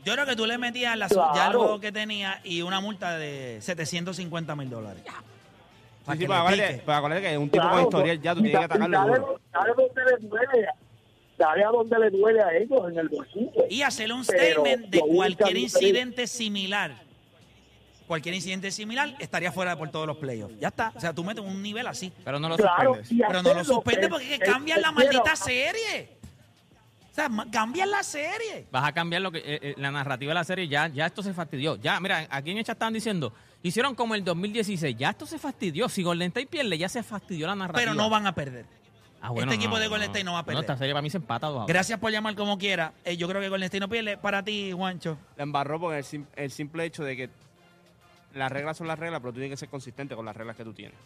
Yo 0.04 0.14
creo 0.14 0.26
que 0.26 0.36
tú 0.36 0.48
le 0.48 0.58
metías 0.58 0.98
la, 0.98 1.08
Claro. 1.08 1.36
ya 1.36 1.52
juego 1.52 1.80
que 1.80 1.92
tenía 1.92 2.40
y 2.44 2.64
una 2.64 2.82
multa 2.82 3.18
de 3.18 3.60
750 3.62 4.56
mil 4.56 4.70
dólares. 4.70 5.04
Para 6.06 6.18
Sí, 6.18 6.26
que 6.26 6.34
sí, 6.34 6.52
pique. 6.52 6.82
pero 6.86 6.98
acuérdate 6.98 7.22
que 7.22 7.32
es 7.34 7.38
un 7.38 7.50
tipo 7.50 7.62
Claro, 7.64 7.76
con 7.76 7.84
historial 7.84 8.22
ya, 8.22 8.34
tú 8.36 8.42
tienes 8.42 8.60
que 8.60 8.66
atacarlo 8.66 8.98
dale, 8.98 9.20
duro. 9.20 9.40
dale 9.54 9.74
donde 9.78 10.02
le 10.06 10.28
duele, 10.28 10.68
dale 11.38 11.64
a 11.64 11.68
donde 11.70 12.00
le 12.00 12.10
duele 12.10 12.42
a 12.42 12.54
ellos 12.58 12.82
en 12.92 12.98
el 12.98 13.10
bolsillo. 13.10 13.66
Y 13.70 13.82
hacer 13.84 14.12
un 14.12 14.26
Pero 14.26 14.40
statement 14.64 14.88
de 14.88 15.00
cualquier 15.00 15.54
que- 15.54 15.60
incidente 15.60 16.28
similar. 16.28 17.04
Cualquier 18.08 18.36
incidente 18.36 18.72
similar 18.72 19.16
estaría 19.20 19.52
fuera 19.54 19.78
por 19.78 19.90
todos 19.90 20.06
los 20.06 20.18
playoffs. 20.18 20.60
Ya 20.60 20.68
está. 20.68 20.92
O 20.96 21.00
sea, 21.00 21.14
tú 21.14 21.24
metes 21.24 21.44
un 21.46 21.62
nivel 21.62 21.88
así. 21.88 22.12
Pero 22.26 22.40
no 22.40 22.50
lo 22.50 22.58
Claro, 22.58 22.96
suspendes. 22.96 23.26
Pero 23.28 23.42
no 23.42 23.50
lo 23.54 23.60
hacerlo, 23.62 23.74
suspende 23.76 24.06
eh, 24.08 24.10
porque 24.10 24.34
es 24.34 24.40
que 24.40 24.46
cambian 24.46 24.82
la 24.82 24.90
eh, 24.90 24.94
maldita 24.94 25.24
pero- 25.24 25.36
serie. 25.38 26.10
O 27.10 27.14
sea, 27.14 27.30
cambian 27.52 27.92
la 27.92 28.04
serie. 28.04 28.68
Vas 28.72 28.86
a 28.86 28.92
cambiar 28.92 29.22
lo 29.22 29.32
que 29.32 29.38
eh, 29.40 29.60
eh, 29.62 29.74
la 29.78 29.92
narrativa 29.92 30.32
de 30.32 30.34
la 30.36 30.44
serie. 30.44 30.68
Ya, 30.68 30.88
ya 30.88 31.06
esto 31.06 31.22
se 31.24 31.34
fastidió. 31.34 31.76
Ya, 31.78 32.00
mira, 32.02 32.28
aquí 32.30 32.52
en 32.52 32.58
el 32.58 32.64
chat 32.66 32.76
estaban 32.76 32.94
diciendo, 32.94 33.34
hicieron 33.64 33.96
como 33.96 34.16
el 34.16 34.24
2016. 34.24 34.96
Ya 34.98 35.10
esto 35.12 35.26
se 35.26 35.38
fastidió. 35.40 35.90
Si 35.90 36.04
Golden 36.04 36.28
State 36.30 36.48
pierde, 36.48 36.78
ya 36.78 36.90
se 36.90 37.04
fastidió 37.04 37.48
la 37.48 37.56
narrativa. 37.56 37.80
Pero 37.82 37.94
no 37.94 38.10
van 38.10 38.28
a 38.28 38.34
perder. 38.36 38.66
Ah, 39.24 39.30
bueno, 39.30 39.52
este 39.52 39.56
equipo 39.64 39.76
no, 39.76 39.80
de 39.80 39.88
Golden 39.88 40.08
no. 40.08 40.12
State 40.14 40.24
no 40.24 40.34
va 40.34 40.40
a 40.40 40.46
perder. 40.46 40.62
esta 40.64 40.78
serie 40.78 40.94
para 40.94 41.02
mí 41.04 41.10
se 41.12 41.18
empata 41.18 41.48
dos. 41.48 41.68
Gracias 41.68 42.00
por 42.00 42.12
llamar 42.12 42.36
como 42.36 42.58
quiera. 42.58 42.94
Eh, 43.06 43.18
yo 43.18 43.28
creo 43.28 43.40
que 43.42 43.50
Golden 43.50 43.66
State 43.66 43.80
no 43.80 43.88
pierde. 43.90 44.18
Para 44.18 44.44
ti, 44.44 44.72
Juancho. 44.72 45.18
La 45.38 45.44
embarró 45.44 45.80
por 45.80 45.94
el, 45.96 46.04
sim- 46.04 46.26
el 46.36 46.50
simple 46.50 46.86
hecho 46.86 47.04
de 47.04 47.16
que 47.16 47.30
las 48.34 48.52
reglas 48.52 48.78
son 48.78 48.88
las 48.88 48.98
reglas, 48.98 49.20
pero 49.22 49.32
tú 49.34 49.40
tienes 49.40 49.52
que 49.52 49.58
ser 49.58 49.70
consistente 49.70 50.16
con 50.16 50.26
las 50.26 50.36
reglas 50.36 50.56
que 50.56 50.64
tú 50.64 50.74
tienes. 50.74 50.98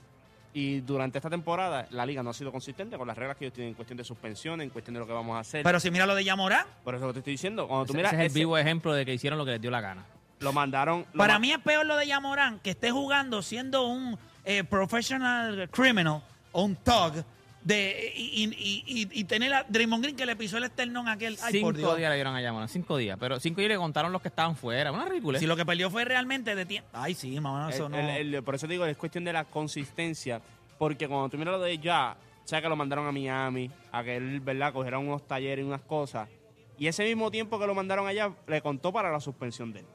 Y 0.53 0.79
durante 0.79 1.17
esta 1.17 1.29
temporada, 1.29 1.85
la 1.89 2.05
liga 2.05 2.23
no 2.23 2.29
ha 2.29 2.33
sido 2.33 2.49
consistente 2.53 2.97
con 2.97 3.05
las 3.05 3.17
reglas 3.17 3.35
que 3.35 3.43
ellos 3.43 3.53
tienen 3.53 3.69
en 3.71 3.75
cuestión 3.75 3.97
de 3.97 4.05
suspensión, 4.05 4.61
en 4.61 4.69
cuestión 4.69 4.93
de 4.93 5.01
lo 5.01 5.05
que 5.07 5.11
vamos 5.11 5.35
a 5.35 5.39
hacer. 5.39 5.63
Pero 5.63 5.81
si 5.81 5.91
mira 5.91 6.05
lo 6.05 6.15
de 6.15 6.23
Yamorán, 6.23 6.65
Por 6.85 6.95
eso 6.95 7.11
te 7.11 7.19
estoy 7.19 7.33
diciendo, 7.33 7.67
cuando 7.67 7.87
tú 7.87 7.91
Ese, 7.91 7.97
miras, 7.97 8.13
ese 8.13 8.21
es 8.21 8.25
el 8.27 8.31
ese- 8.31 8.39
vivo 8.39 8.57
ejemplo 8.57 8.93
de 8.93 9.05
que 9.05 9.13
hicieron 9.13 9.37
lo 9.37 9.43
que 9.43 9.51
les 9.51 9.61
dio 9.61 9.69
la 9.69 9.81
gana. 9.81 10.05
Lo 10.39 10.53
mandaron. 10.53 11.05
lo 11.13 11.17
Para 11.19 11.33
ma- 11.33 11.39
mí 11.39 11.51
es 11.51 11.59
peor 11.59 11.85
lo 11.85 11.95
de 11.97 12.07
Yamorán, 12.07 12.59
que 12.59 12.71
esté 12.71 12.91
jugando 12.91 13.41
siendo 13.41 13.87
un 13.87 14.17
eh, 14.43 14.63
professional 14.63 15.69
criminal 15.71 16.21
o 16.51 16.63
un 16.63 16.75
thug 16.75 17.23
de, 17.63 18.13
y, 18.15 18.43
y- 18.43 18.83
y- 18.85 19.19
y 19.19 19.23
tener 19.23 19.51
a 19.51 19.63
Draymond 19.67 20.03
Green 20.03 20.15
que 20.15 20.25
le 20.27 20.35
pisó 20.35 20.57
el 20.57 20.65
esternón 20.65 21.07
a 21.07 21.13
aquel. 21.13 21.35
Ay, 21.41 21.59
por 21.61 21.73
cinco 21.73 21.87
Dios. 21.87 21.97
días 21.97 22.09
le 22.11 22.15
dieron 22.15 22.35
a 22.35 22.41
llamar, 22.41 22.69
cinco 22.69 22.95
días. 22.97 23.17
Pero 23.19 23.39
cinco 23.39 23.59
días 23.61 23.69
le 23.69 23.77
contaron 23.77 24.11
los 24.11 24.21
que 24.21 24.27
estaban 24.27 24.55
fuera. 24.55 24.91
Una 24.91 25.05
ridícula. 25.05 25.39
Si 25.39 25.47
lo 25.47 25.55
que 25.55 25.65
perdió 25.65 25.89
fue 25.89 26.05
realmente 26.05 26.53
de 26.53 26.65
tiempo. 26.67 26.89
Ay, 26.93 27.15
sí, 27.15 27.39
mamá, 27.39 27.69
eso 27.71 27.87
el- 27.87 27.91
no. 27.91 27.97
el- 27.99 28.35
el- 28.35 28.43
por 28.43 28.53
eso 28.53 28.67
digo, 28.67 28.85
es 28.85 28.95
cuestión 28.97 29.23
de 29.23 29.33
la 29.33 29.45
consistencia. 29.45 30.41
Porque 30.77 31.07
cuando 31.07 31.29
tú 31.29 31.37
miras 31.39 31.53
lo 31.53 31.61
de 31.61 31.79
ya, 31.79 32.15
o 32.43 32.47
sea 32.47 32.61
que 32.61 32.69
lo 32.69 32.75
mandaron 32.75 33.07
a 33.07 33.11
Miami, 33.11 33.71
a 33.91 34.03
que 34.03 34.17
él, 34.17 34.41
¿verdad? 34.41 34.71
Cogieron 34.71 35.07
unos 35.07 35.25
talleres 35.25 35.63
y 35.65 35.67
unas 35.67 35.81
cosas. 35.81 36.29
Y 36.77 36.85
ese 36.87 37.03
mismo 37.03 37.31
tiempo 37.31 37.57
que 37.57 37.65
lo 37.65 37.73
mandaron 37.73 38.05
allá, 38.05 38.31
le 38.47 38.61
contó 38.61 38.93
para 38.93 39.09
la 39.11 39.19
suspensión 39.19 39.73
de 39.73 39.79
él. 39.79 39.85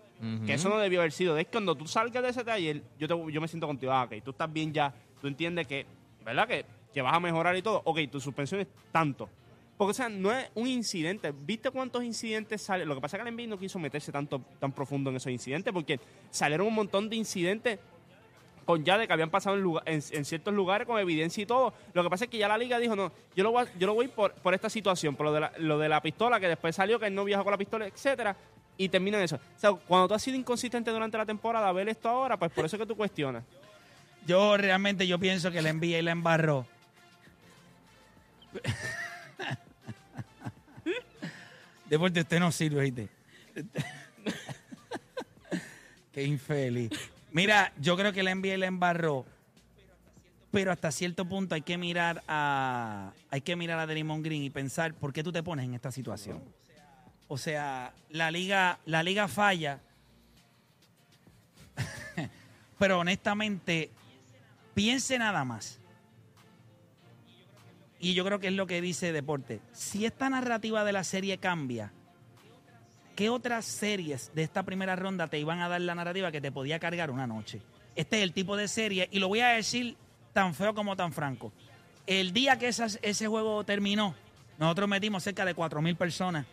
Que 0.47 0.55
eso 0.55 0.69
no 0.69 0.79
debió 0.79 1.01
haber 1.01 1.13
sido. 1.13 1.37
Es 1.39 1.47
cuando 1.47 1.75
tú 1.75 1.87
salgas 1.87 2.23
de 2.23 2.29
ese 2.29 2.45
taller, 2.45 2.83
yo, 2.99 3.09
te- 3.09 3.33
yo 3.33 3.41
me 3.41 3.49
siento 3.49 3.67
contigo. 3.67 3.91
Ah, 3.93 4.05
ok, 4.05 4.23
tú 4.23 4.33
estás 4.33 4.53
bien 4.53 4.73
ya. 4.73 4.93
Tú 5.21 5.27
entiendes 5.29 5.67
que, 5.67 5.87
¿verdad? 6.25 6.47
Que, 6.47 6.65
que 6.93 7.01
vas 7.03 7.15
a 7.15 7.21
mejorar 7.21 7.57
y 7.57 7.63
todo. 7.63 7.81
Ok, 7.85 8.01
tu 8.11 8.21
suspensión 8.21 8.61
es 8.61 8.67
tanto. 8.93 9.29
Porque, 9.79 9.93
o 9.93 9.95
sea, 9.95 10.11
no 10.11 10.31
es 10.31 10.51
un 10.55 10.67
incidente. 10.67 11.33
¿Viste 11.35 11.71
cuántos 11.71 12.05
incidentes 12.05 12.61
salen? 12.61 12.87
Lo 12.87 12.95
que 12.95 13.01
pasa 13.01 13.17
es 13.17 13.23
que 13.23 13.29
el 13.31 13.35
NBA 13.35 13.47
no 13.47 13.59
quiso 13.59 13.79
meterse 13.79 14.13
tanto, 14.13 14.43
tan 14.59 14.73
profundo 14.73 15.09
en 15.09 15.17
esos 15.17 15.33
incidentes 15.33 15.73
porque 15.73 15.99
salieron 16.31 16.67
un 16.67 16.75
montón 16.75 17.09
de 17.09 17.17
incidentes 17.17 17.79
con 18.67 18.85
ya 18.85 18.99
de 18.99 19.07
que 19.07 19.13
habían 19.15 19.31
pasado 19.31 19.57
en, 19.57 19.63
lugar- 19.63 19.83
en, 19.87 20.01
en 20.13 20.25
ciertos 20.25 20.53
lugares 20.55 20.87
con 20.87 20.99
evidencia 21.01 21.43
y 21.43 21.47
todo. 21.47 21.73
Lo 21.95 22.03
que 22.05 22.11
pasa 22.11 22.25
es 22.25 22.31
que 22.31 22.37
ya 22.39 22.47
la 22.47 22.59
liga 22.59 22.79
dijo, 22.79 22.95
no, 22.95 23.11
yo 23.35 23.43
lo 23.43 23.53
voy, 23.53 23.65
yo 23.79 23.87
lo 23.87 23.95
voy 23.95 24.09
por, 24.09 24.35
por 24.35 24.53
esta 24.55 24.69
situación, 24.69 25.17
por 25.17 25.27
lo 25.27 25.33
de, 25.33 25.41
la, 25.41 25.53
lo 25.59 25.79
de 25.79 25.89
la 25.89 26.01
pistola, 26.03 26.39
que 26.39 26.47
después 26.47 26.77
salió 26.77 26.99
que 27.01 27.07
él 27.07 27.15
no 27.15 27.25
viajó 27.25 27.43
con 27.43 27.51
la 27.53 27.59
pistola, 27.59 27.87
etcétera, 27.87 28.37
y 28.81 28.89
termina 28.89 29.23
eso. 29.23 29.39
Cuando 29.87 30.09
tú 30.09 30.15
has 30.15 30.23
sido 30.23 30.39
inconsistente 30.39 30.91
durante 30.91 31.19
la 31.19 31.27
temporada, 31.27 31.71
ver 31.71 31.91
esto 31.91 32.09
ahora, 32.09 32.39
pues 32.39 32.51
por 32.51 32.65
eso 32.65 32.77
es 32.77 32.81
que 32.81 32.87
tú 32.87 32.97
cuestionas. 32.97 33.45
Yo 34.27 34.57
realmente 34.57 35.07
yo 35.07 35.19
pienso 35.19 35.51
que 35.51 35.61
la 35.61 35.71
NBA 35.71 35.99
y 35.99 36.03
la 36.03 36.13
embarró. 36.13 36.67
Deporte, 41.91 42.21
usted 42.21 42.41
no 42.41 42.51
sirve, 42.51 42.91
¿viste? 42.91 43.09
Qué 46.13 46.25
infeliz. 46.25 46.91
Mira, 47.33 47.75
yo 47.79 47.99
creo 47.99 48.15
que 48.15 48.23
la 48.23 48.35
NBA 48.35 48.57
la 48.57 48.67
embarró, 48.67 49.27
pero 50.51 50.73
hasta 50.73 50.91
cierto 50.91 51.27
punto 51.27 51.55
hay 51.55 51.61
que 51.61 51.77
mirar 51.77 52.23
a 52.29 53.13
hay 53.31 53.43
que 53.43 53.57
mirar 53.57 53.79
a 53.79 53.87
Draymond 53.87 54.25
Green 54.25 54.43
y 54.43 54.49
pensar 54.49 54.95
por 54.95 55.13
qué 55.13 55.23
tú 55.23 55.33
te 55.33 55.43
pones 55.43 55.67
en 55.67 55.75
esta 55.75 55.93
situación. 55.93 56.43
O 57.33 57.39
sea, 57.39 57.95
la 58.09 58.29
liga 58.33 58.81
la 58.87 59.05
liga 59.05 59.29
falla, 59.29 59.79
pero 62.79 62.99
honestamente 62.99 63.89
piense 64.75 65.17
nada 65.17 65.45
más. 65.45 65.79
Y 68.01 68.15
yo 68.15 68.25
creo 68.25 68.41
que 68.41 68.49
es 68.49 68.53
lo 68.55 68.67
que 68.67 68.81
dice 68.81 69.13
Deporte. 69.13 69.61
Si 69.73 70.07
esta 70.07 70.29
narrativa 70.29 70.83
de 70.83 70.91
la 70.91 71.05
serie 71.05 71.39
cambia, 71.39 71.93
¿qué 73.15 73.29
otras 73.31 73.65
series 73.65 74.33
de 74.35 74.43
esta 74.43 74.65
primera 74.65 74.97
ronda 74.97 75.29
te 75.29 75.39
iban 75.39 75.61
a 75.61 75.69
dar 75.69 75.83
la 75.83 75.95
narrativa 75.95 76.33
que 76.33 76.41
te 76.41 76.51
podía 76.51 76.81
cargar 76.81 77.13
una 77.13 77.29
noche? 77.29 77.63
Este 77.95 78.17
es 78.17 78.25
el 78.25 78.33
tipo 78.33 78.57
de 78.57 78.67
serie, 78.67 79.09
y 79.13 79.21
lo 79.21 79.29
voy 79.29 79.39
a 79.39 79.51
decir 79.51 79.97
tan 80.33 80.53
feo 80.53 80.75
como 80.75 80.97
tan 80.97 81.13
franco. 81.13 81.53
El 82.09 82.33
día 82.33 82.59
que 82.59 82.67
esas- 82.67 82.99
ese 83.03 83.29
juego 83.29 83.63
terminó, 83.63 84.17
nosotros 84.59 84.89
metimos 84.89 85.23
cerca 85.23 85.45
de 85.45 85.55
4.000 85.55 85.95
personas 85.97 86.45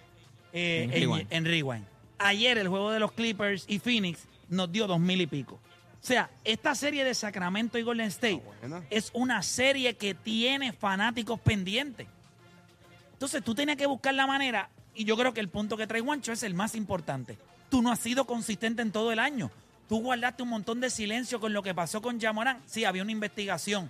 eh, 0.53 0.83
En 0.83 0.91
en, 0.93 0.99
Rewind. 1.01 1.27
en 1.33 1.45
Rewind. 1.45 1.85
Ayer 2.19 2.57
el 2.57 2.67
juego 2.67 2.91
de 2.91 2.99
los 2.99 3.11
Clippers 3.11 3.65
y 3.67 3.79
Phoenix 3.79 4.25
nos 4.49 4.71
dio 4.71 4.87
2.000 4.87 5.21
y 5.21 5.27
pico. 5.27 5.55
O 5.55 6.05
sea, 6.07 6.29
esta 6.43 6.73
serie 6.75 7.03
de 7.03 7.13
Sacramento 7.13 7.77
y 7.77 7.81
Golden 7.81 8.07
State 8.07 8.41
buena. 8.61 8.83
es 8.89 9.09
una 9.13 9.43
serie 9.43 9.95
que 9.95 10.13
tiene 10.13 10.71
fanáticos 10.71 11.39
pendientes. 11.39 12.07
Entonces 13.13 13.43
tú 13.43 13.55
tienes 13.55 13.77
que 13.77 13.85
buscar 13.87 14.13
la 14.13 14.27
manera, 14.27 14.69
y 14.95 15.03
yo 15.03 15.17
creo 15.17 15.33
que 15.33 15.39
el 15.41 15.49
punto 15.49 15.75
que 15.75 15.87
trae 15.87 16.01
Juancho 16.01 16.31
es 16.31 16.43
el 16.43 16.53
más 16.53 16.75
importante. 16.75 17.37
Tú 17.69 17.81
no 17.81 17.91
has 17.91 17.99
sido 17.99 18.25
consistente 18.25 18.81
en 18.81 18.91
todo 18.91 19.11
el 19.11 19.19
año. 19.19 19.51
Tú 19.89 20.01
guardaste 20.01 20.43
un 20.43 20.49
montón 20.49 20.79
de 20.81 20.89
silencio 20.89 21.39
con 21.39 21.53
lo 21.53 21.61
que 21.63 21.73
pasó 21.73 22.01
con 22.01 22.19
Yamorán. 22.19 22.61
Sí, 22.65 22.85
había 22.85 23.03
una 23.03 23.11
investigación, 23.11 23.89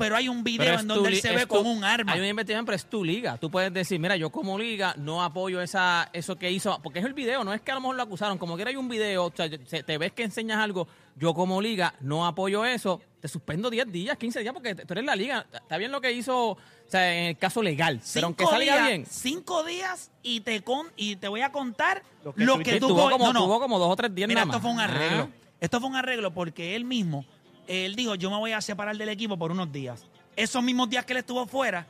pero 0.00 0.16
hay 0.16 0.28
un 0.28 0.42
video 0.42 0.80
en 0.80 0.88
donde 0.88 1.10
él 1.10 1.20
se 1.20 1.30
ve 1.32 1.42
tu- 1.42 1.54
con 1.54 1.66
un 1.66 1.84
arma. 1.84 2.12
Hay 2.12 2.18
una 2.18 2.28
investigación, 2.28 2.64
pero 2.66 2.74
es 2.76 2.86
tu 2.86 3.04
liga. 3.04 3.36
Tú 3.38 3.50
puedes 3.50 3.72
decir, 3.72 4.00
mira, 4.00 4.16
yo 4.16 4.30
como 4.30 4.58
liga 4.58 4.94
no 4.98 5.22
apoyo 5.22 5.60
esa 5.60 6.08
eso 6.12 6.36
que 6.36 6.50
hizo, 6.50 6.80
porque 6.82 6.98
es 6.98 7.04
el 7.04 7.12
video, 7.14 7.44
no 7.44 7.52
es 7.54 7.60
que 7.60 7.70
a 7.70 7.74
lo 7.74 7.80
mejor 7.82 7.96
lo 7.96 8.02
acusaron. 8.02 8.38
Como 8.38 8.56
que 8.56 8.64
hay 8.64 8.76
un 8.76 8.88
video, 8.88 9.26
o 9.26 9.32
sea, 9.34 9.48
se- 9.66 9.82
te 9.82 9.98
ves 9.98 10.12
que 10.12 10.24
enseñas 10.24 10.58
algo, 10.58 10.88
yo 11.16 11.34
como 11.34 11.60
liga 11.60 11.94
no 12.00 12.26
apoyo 12.26 12.64
eso, 12.64 13.00
te 13.20 13.28
suspendo 13.28 13.68
10 13.70 13.92
días, 13.92 14.16
15 14.16 14.40
días, 14.40 14.54
porque 14.54 14.74
tú 14.74 14.92
eres 14.94 15.04
la 15.04 15.14
liga. 15.14 15.46
Está 15.52 15.76
bien 15.76 15.92
lo 15.92 16.00
que 16.00 16.10
hizo, 16.12 16.52
o 16.52 16.58
sea, 16.88 17.14
en 17.14 17.24
el 17.26 17.36
caso 17.36 17.62
legal, 17.62 18.00
pero 18.14 18.26
aunque 18.26 18.44
Cinco 18.44 18.50
salga 18.56 18.64
días- 18.74 18.86
bien. 18.88 19.06
Cinco 19.06 19.64
días 19.64 20.10
y 20.22 20.40
te, 20.40 20.62
con, 20.62 20.86
y 20.96 21.16
te 21.16 21.28
voy 21.28 21.42
a 21.42 21.52
contar 21.52 22.02
Lo 22.24 22.32
lo 22.36 22.58
que 22.58 22.64
que, 22.64 22.70
tuviste- 22.72 22.80
tú 22.80 22.88
tuvo, 22.88 23.02
co- 23.04 23.10
como, 23.10 23.26
no, 23.26 23.32
no. 23.34 23.44
tuvo 23.44 23.60
como 23.60 23.78
dos 23.78 23.90
o 23.92 23.96
tres 23.96 24.14
días 24.14 24.26
Mira, 24.28 24.46
nada 24.46 24.56
esto 24.56 24.62
fue 24.62 24.70
un 24.70 24.76
más. 24.78 24.90
arreglo. 24.90 25.28
Ah. 25.30 25.36
Esto 25.60 25.78
fue 25.78 25.90
un 25.90 25.96
arreglo 25.96 26.32
porque 26.32 26.74
él 26.74 26.86
mismo, 26.86 27.26
él 27.70 27.94
dijo, 27.94 28.16
yo 28.16 28.30
me 28.30 28.36
voy 28.36 28.52
a 28.52 28.60
separar 28.60 28.96
del 28.96 29.08
equipo 29.08 29.36
por 29.38 29.52
unos 29.52 29.70
días. 29.70 30.04
Esos 30.34 30.62
mismos 30.62 30.90
días 30.90 31.04
que 31.04 31.12
él 31.12 31.18
estuvo 31.18 31.46
fuera, 31.46 31.86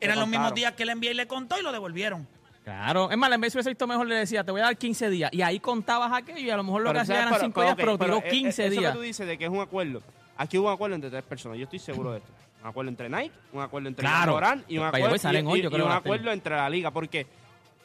eran 0.00 0.18
los 0.20 0.28
mismos 0.28 0.54
días 0.54 0.72
que 0.72 0.84
él 0.84 0.90
envió 0.90 1.10
y 1.10 1.14
le 1.14 1.26
contó 1.26 1.58
y 1.58 1.62
lo 1.62 1.72
devolvieron. 1.72 2.28
Claro, 2.62 3.10
es 3.10 3.16
más, 3.16 3.30
en 3.32 3.40
vez 3.40 3.52
de 3.52 3.58
hubiese 3.58 3.70
visto 3.70 3.86
mejor 3.86 4.06
le 4.06 4.16
decía, 4.16 4.44
te 4.44 4.50
voy 4.50 4.60
a 4.60 4.64
dar 4.64 4.76
15 4.76 5.08
días. 5.10 5.30
Y 5.32 5.42
ahí 5.42 5.60
contabas 5.60 6.12
aquello 6.12 6.40
y 6.40 6.50
a 6.50 6.56
lo 6.56 6.64
mejor 6.64 6.82
lo 6.82 6.92
que 6.92 6.98
hacía 7.00 7.22
eran 7.22 7.40
5 7.40 7.62
días, 7.62 7.74
pero 7.76 7.98
tiró 7.98 8.18
eh, 8.18 8.28
15 8.28 8.66
eh, 8.66 8.70
días. 8.70 8.82
Eso 8.82 8.92
que 8.92 8.98
tú 8.98 9.02
dices 9.02 9.26
de 9.26 9.38
que 9.38 9.44
es 9.44 9.50
un 9.50 9.60
acuerdo. 9.60 10.02
Aquí 10.36 10.58
hubo 10.58 10.68
un 10.68 10.74
acuerdo 10.74 10.94
entre 10.96 11.10
tres 11.10 11.22
personas. 11.22 11.58
Yo 11.58 11.64
estoy 11.64 11.78
seguro 11.78 12.12
de 12.12 12.18
esto. 12.18 12.30
Un 12.62 12.68
acuerdo 12.68 12.88
entre 12.90 13.08
Nike, 13.08 13.32
un 13.52 13.62
acuerdo 13.62 13.88
entre 13.88 14.04
Claro. 14.04 14.32
Durant 14.34 14.64
y 14.68 14.78
un 14.78 14.84
acuerdo, 14.84 15.18
salen 15.18 15.46
y- 15.46 15.48
hoy, 15.48 15.58
y- 15.60 15.62
yo 15.62 15.68
y 15.68 15.72
creo, 15.72 15.86
un 15.86 15.92
acuerdo 15.92 16.32
entre 16.32 16.56
la 16.56 16.68
liga. 16.68 16.90
Porque 16.90 17.26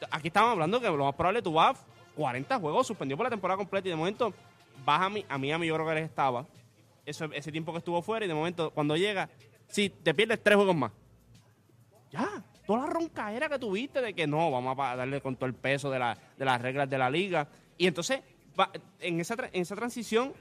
aquí 0.10 0.28
estamos 0.28 0.52
hablando 0.52 0.82
que 0.82 0.88
lo 0.88 1.06
más 1.06 1.16
probable 1.16 1.42
tú 1.42 1.54
vas 1.54 1.78
40 2.16 2.60
juegos, 2.60 2.88
suspendió 2.88 3.16
por 3.16 3.26
la 3.26 3.30
temporada 3.30 3.58
completa 3.58 3.88
y 3.88 3.92
de 3.92 3.98
momento 3.98 4.34
vas 4.84 5.02
a 5.02 5.10
mí, 5.10 5.24
a 5.30 5.38
mí, 5.38 5.52
a 5.52 5.58
mí 5.58 5.68
yo 5.68 5.76
creo 5.76 5.86
que 5.86 5.92
él 5.94 5.98
estaba. 6.00 6.46
Eso, 7.12 7.26
ese 7.34 7.52
tiempo 7.52 7.72
que 7.72 7.78
estuvo 7.78 8.02
fuera 8.02 8.26
y 8.26 8.28
de 8.28 8.34
momento 8.34 8.72
cuando 8.72 8.98
llega, 8.98 9.30
si 9.68 9.90
te 9.90 10.14
pierdes 10.14 10.42
tres 10.44 10.56
juegos 10.56 10.76
más. 10.76 10.92
Ya, 12.12 12.44
toda 12.66 12.80
la 12.82 12.88
roncaera 12.88 13.48
que 13.48 13.58
tuviste 13.60 14.02
de 14.02 14.14
que 14.14 14.28
no, 14.28 14.52
vamos 14.52 14.76
a 14.80 14.96
darle 14.96 15.22
con 15.22 15.36
todo 15.36 15.46
el 15.46 15.54
peso 15.54 15.90
de, 15.90 16.00
la- 16.00 16.18
de 16.38 16.46
las 16.46 16.62
reglas 16.62 16.90
de 16.90 16.98
la 16.98 17.10
liga. 17.10 17.48
Y 17.78 17.88
entonces, 17.88 18.22
en, 19.00 19.20
esa, 19.20 19.36
tra- 19.38 19.50
en 19.54 19.62
esa 19.62 19.76
transición, 19.76 20.34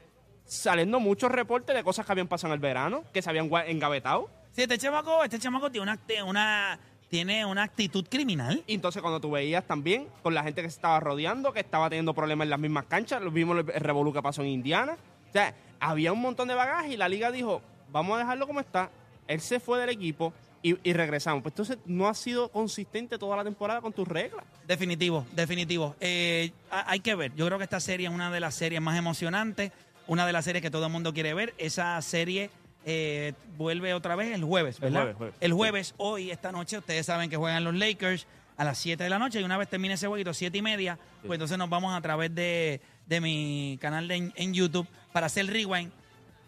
saliendo 0.45 0.99
muchos 0.99 1.31
reportes 1.31 1.75
de 1.75 1.83
cosas 1.83 2.05
que 2.05 2.11
habían 2.11 2.27
pasado 2.27 2.53
en 2.53 2.57
el 2.57 2.59
verano, 2.61 3.03
que 3.13 3.21
se 3.21 3.29
habían 3.29 3.49
engavetado. 3.67 4.29
Sí, 4.51 4.63
este 4.63 4.77
chamaco, 4.77 5.23
este 5.23 5.39
chamaco 5.39 5.71
tiene 5.71 5.95
una, 6.23 6.77
tiene 7.09 7.45
una 7.45 7.63
actitud 7.63 8.05
criminal. 8.09 8.61
Y 8.67 8.73
entonces 8.75 9.01
cuando 9.01 9.21
tú 9.21 9.31
veías 9.31 9.65
también 9.65 10.07
con 10.21 10.33
la 10.33 10.43
gente 10.43 10.61
que 10.61 10.69
se 10.69 10.75
estaba 10.75 10.99
rodeando, 10.99 11.53
que 11.53 11.61
estaba 11.61 11.89
teniendo 11.89 12.13
problemas 12.13 12.45
en 12.45 12.49
las 12.49 12.59
mismas 12.59 12.85
canchas, 12.85 13.21
lo 13.21 13.31
vimos 13.31 13.57
el 13.59 13.65
revolú 13.79 14.11
que 14.11 14.21
pasó 14.21 14.41
en 14.41 14.49
Indiana. 14.49 14.97
O 15.29 15.31
sea, 15.31 15.55
había 15.81 16.13
un 16.13 16.21
montón 16.21 16.47
de 16.47 16.53
bagaje 16.55 16.93
y 16.93 16.97
la 16.97 17.09
liga 17.09 17.29
dijo, 17.31 17.61
vamos 17.91 18.15
a 18.15 18.19
dejarlo 18.19 18.47
como 18.47 18.61
está. 18.61 18.89
Él 19.27 19.41
se 19.41 19.59
fue 19.59 19.79
del 19.79 19.89
equipo 19.89 20.33
y, 20.63 20.77
y 20.87 20.93
regresamos. 20.93 21.41
Pues 21.43 21.51
entonces 21.53 21.77
no 21.85 22.07
has 22.07 22.17
sido 22.17 22.49
consistente 22.49 23.17
toda 23.17 23.35
la 23.35 23.43
temporada 23.43 23.81
con 23.81 23.91
tus 23.91 24.07
reglas. 24.07 24.45
Definitivo, 24.67 25.25
definitivo. 25.33 25.95
Eh, 25.99 26.51
ha- 26.69 26.89
hay 26.91 26.99
que 27.01 27.15
ver. 27.15 27.33
Yo 27.35 27.45
creo 27.47 27.57
que 27.57 27.63
esta 27.65 27.79
serie 27.79 28.07
es 28.07 28.13
una 28.13 28.31
de 28.31 28.39
las 28.39 28.55
series 28.55 28.81
más 28.81 28.97
emocionantes, 28.97 29.71
una 30.07 30.25
de 30.25 30.33
las 30.33 30.45
series 30.45 30.61
que 30.61 30.71
todo 30.71 30.85
el 30.85 30.91
mundo 30.91 31.13
quiere 31.13 31.33
ver. 31.33 31.53
Esa 31.57 32.01
serie 32.01 32.49
eh, 32.85 33.33
vuelve 33.57 33.93
otra 33.93 34.15
vez 34.15 34.33
el 34.33 34.43
jueves, 34.43 34.77
El 34.77 34.81
¿verdad? 34.81 34.99
jueves, 35.01 35.17
jueves. 35.17 35.35
El 35.39 35.53
jueves, 35.53 35.93
hoy, 35.97 36.31
esta 36.31 36.51
noche, 36.51 36.77
ustedes 36.77 37.05
saben 37.05 37.29
que 37.29 37.37
juegan 37.37 37.63
los 37.63 37.75
Lakers 37.75 38.27
a 38.57 38.63
las 38.63 38.77
7 38.77 39.03
de 39.03 39.09
la 39.09 39.17
noche 39.19 39.39
y 39.39 39.43
una 39.43 39.57
vez 39.57 39.69
termine 39.69 39.93
ese 39.95 40.07
jueguito, 40.07 40.33
7 40.33 40.55
y 40.57 40.61
media, 40.61 40.99
pues 41.25 41.33
entonces 41.37 41.57
nos 41.57 41.69
vamos 41.69 41.95
a 41.95 42.01
través 42.01 42.33
de, 42.35 42.81
de 43.07 43.21
mi 43.21 43.77
canal 43.81 44.07
de- 44.07 44.15
en, 44.15 44.33
en 44.35 44.53
YouTube 44.53 44.87
para 45.11 45.27
hacer 45.27 45.41
el 45.41 45.47
rewind. 45.47 45.91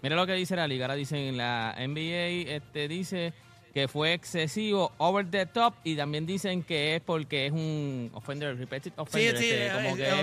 Mira 0.01 0.15
lo 0.15 0.25
que 0.25 0.33
dice 0.33 0.55
la 0.55 0.67
liga. 0.67 0.85
Ahora 0.85 0.95
dicen 0.95 1.37
la 1.37 1.75
NBA 1.77 2.51
este, 2.51 2.87
dice 2.87 3.33
que 3.73 3.87
fue 3.87 4.13
excesivo, 4.13 4.91
over 4.99 5.25
the 5.25 5.47
top, 5.47 5.73
y 5.83 5.95
también 5.95 6.27
dicen 6.27 6.61
que 6.61 6.95
es 6.95 7.01
porque 7.01 7.47
es 7.47 7.51
un 7.51 8.11
offender, 8.13 8.55
repeated 8.55 8.93
offender, 8.97 9.35
sí, 9.35 9.45
este, 9.45 9.65
eh, 9.65 9.71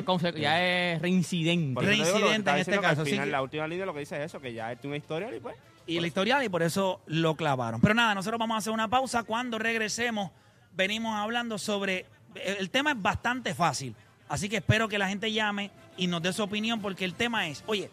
como 0.04 0.18
eh, 0.18 0.22
que 0.22 0.28
es 0.28 0.34
ya 0.36 0.62
es 0.62 1.02
reincidente. 1.02 1.80
Reincidente 1.80 2.50
en 2.50 2.56
este 2.58 2.74
al 2.74 2.80
caso, 2.80 3.04
sí 3.04 3.12
final, 3.12 3.32
La 3.32 3.42
última 3.42 3.66
línea 3.66 3.86
lo 3.86 3.92
que 3.92 4.00
dice 4.00 4.16
es 4.18 4.26
eso, 4.26 4.40
que 4.40 4.52
ya 4.52 4.76
tiene 4.76 4.94
una 4.94 4.98
historia 4.98 5.34
y 5.34 5.40
pues... 5.40 5.56
y 5.86 5.96
el 5.96 6.06
historial 6.06 6.44
y 6.44 6.48
por 6.48 6.62
eso 6.62 7.00
lo 7.06 7.34
clavaron. 7.34 7.80
Pero 7.80 7.94
nada, 7.94 8.14
nosotros 8.14 8.38
vamos 8.38 8.54
a 8.54 8.58
hacer 8.58 8.72
una 8.72 8.86
pausa. 8.86 9.24
Cuando 9.24 9.58
regresemos, 9.58 10.30
venimos 10.76 11.16
hablando 11.16 11.58
sobre. 11.58 12.06
El 12.36 12.70
tema 12.70 12.92
es 12.92 13.02
bastante 13.02 13.54
fácil. 13.54 13.96
Así 14.28 14.48
que 14.48 14.58
espero 14.58 14.88
que 14.88 14.96
la 14.96 15.08
gente 15.08 15.32
llame 15.32 15.72
y 15.96 16.06
nos 16.06 16.22
dé 16.22 16.32
su 16.32 16.44
opinión 16.44 16.80
porque 16.80 17.04
el 17.04 17.14
tema 17.14 17.48
es: 17.48 17.64
oye, 17.66 17.90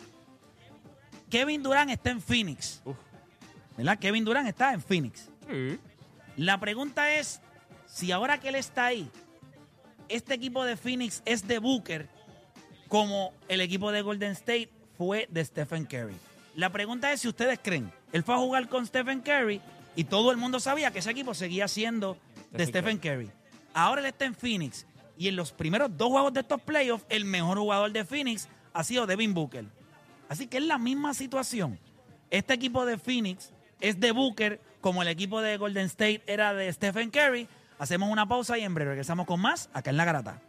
Kevin 1.30 1.64
Durant 1.64 1.90
está 1.90 2.12
en 2.12 2.22
Phoenix. 2.22 2.82
Uf. 2.86 2.96
¿Verdad? 3.76 4.00
Kevin 4.00 4.26
Durant 4.26 4.48
está 4.48 4.74
en 4.74 4.82
Phoenix. 4.82 5.30
Sí. 5.50 5.80
La 6.36 6.60
pregunta 6.60 7.14
es: 7.14 7.42
si 7.86 8.12
ahora 8.12 8.40
que 8.40 8.50
él 8.50 8.56
está 8.56 8.86
ahí, 8.86 9.10
este 10.10 10.34
equipo 10.34 10.64
de 10.64 10.78
Phoenix 10.78 11.22
es 11.26 11.48
de 11.48 11.60
Booker 11.60 12.08
como 12.88 13.34
el 13.48 13.62
equipo 13.62 13.92
de 13.92 14.02
Golden 14.02 14.32
State 14.32 14.70
fue 14.98 15.28
de 15.30 15.44
Stephen 15.44 15.86
Curry. 15.86 16.16
La 16.56 16.72
pregunta 16.72 17.12
es 17.12 17.22
si 17.22 17.28
ustedes 17.28 17.60
creen, 17.62 17.92
él 18.12 18.24
fue 18.24 18.36
a 18.36 18.40
jugar 18.40 18.68
con 18.70 18.86
Stephen 18.86 19.22
Curry 19.22 19.62
y 19.96 20.06
todo 20.06 20.32
el 20.32 20.38
mundo 20.38 20.60
sabía 20.60 20.92
que 20.92 21.00
ese 21.00 21.12
equipo 21.12 21.34
seguía 21.34 21.68
siendo 21.68 22.18
de 22.52 22.66
Stephen 22.66 22.98
Stephen 22.98 22.98
Curry. 23.00 23.32
Ahora 23.74 24.02
él 24.02 24.08
está 24.08 24.26
en 24.26 24.34
Phoenix 24.34 24.86
y 25.18 25.28
en 25.28 25.36
los 25.36 25.52
primeros 25.52 25.96
dos 25.98 26.10
juegos 26.10 26.34
de 26.34 26.40
estos 26.40 26.62
playoffs, 26.62 27.06
el 27.10 27.26
mejor 27.26 27.58
jugador 27.58 27.92
de 27.92 28.06
Phoenix 28.06 28.48
ha 28.74 28.84
sido 28.84 29.06
Devin 29.06 29.34
Booker. 29.34 29.66
Así 30.30 30.48
que 30.48 30.58
es 30.58 30.64
la 30.64 30.78
misma 30.78 31.14
situación. 31.14 31.80
Este 32.30 32.54
equipo 32.54 32.86
de 32.86 32.98
Phoenix 32.98 33.52
es 33.80 34.00
de 34.00 34.12
Booker 34.12 34.60
como 34.82 35.02
el 35.02 35.08
equipo 35.08 35.42
de 35.42 35.58
Golden 35.58 35.86
State 35.86 36.24
era 36.28 36.54
de 36.54 36.72
Stephen 36.72 37.10
Curry. 37.10 37.48
Hacemos 37.80 38.10
una 38.10 38.28
pausa 38.28 38.58
y 38.58 38.64
en 38.64 38.74
breve 38.74 38.92
regresamos 38.92 39.26
con 39.26 39.40
más 39.40 39.70
acá 39.74 39.90
en 39.90 39.98
La 39.98 40.06
Garata. 40.06 40.42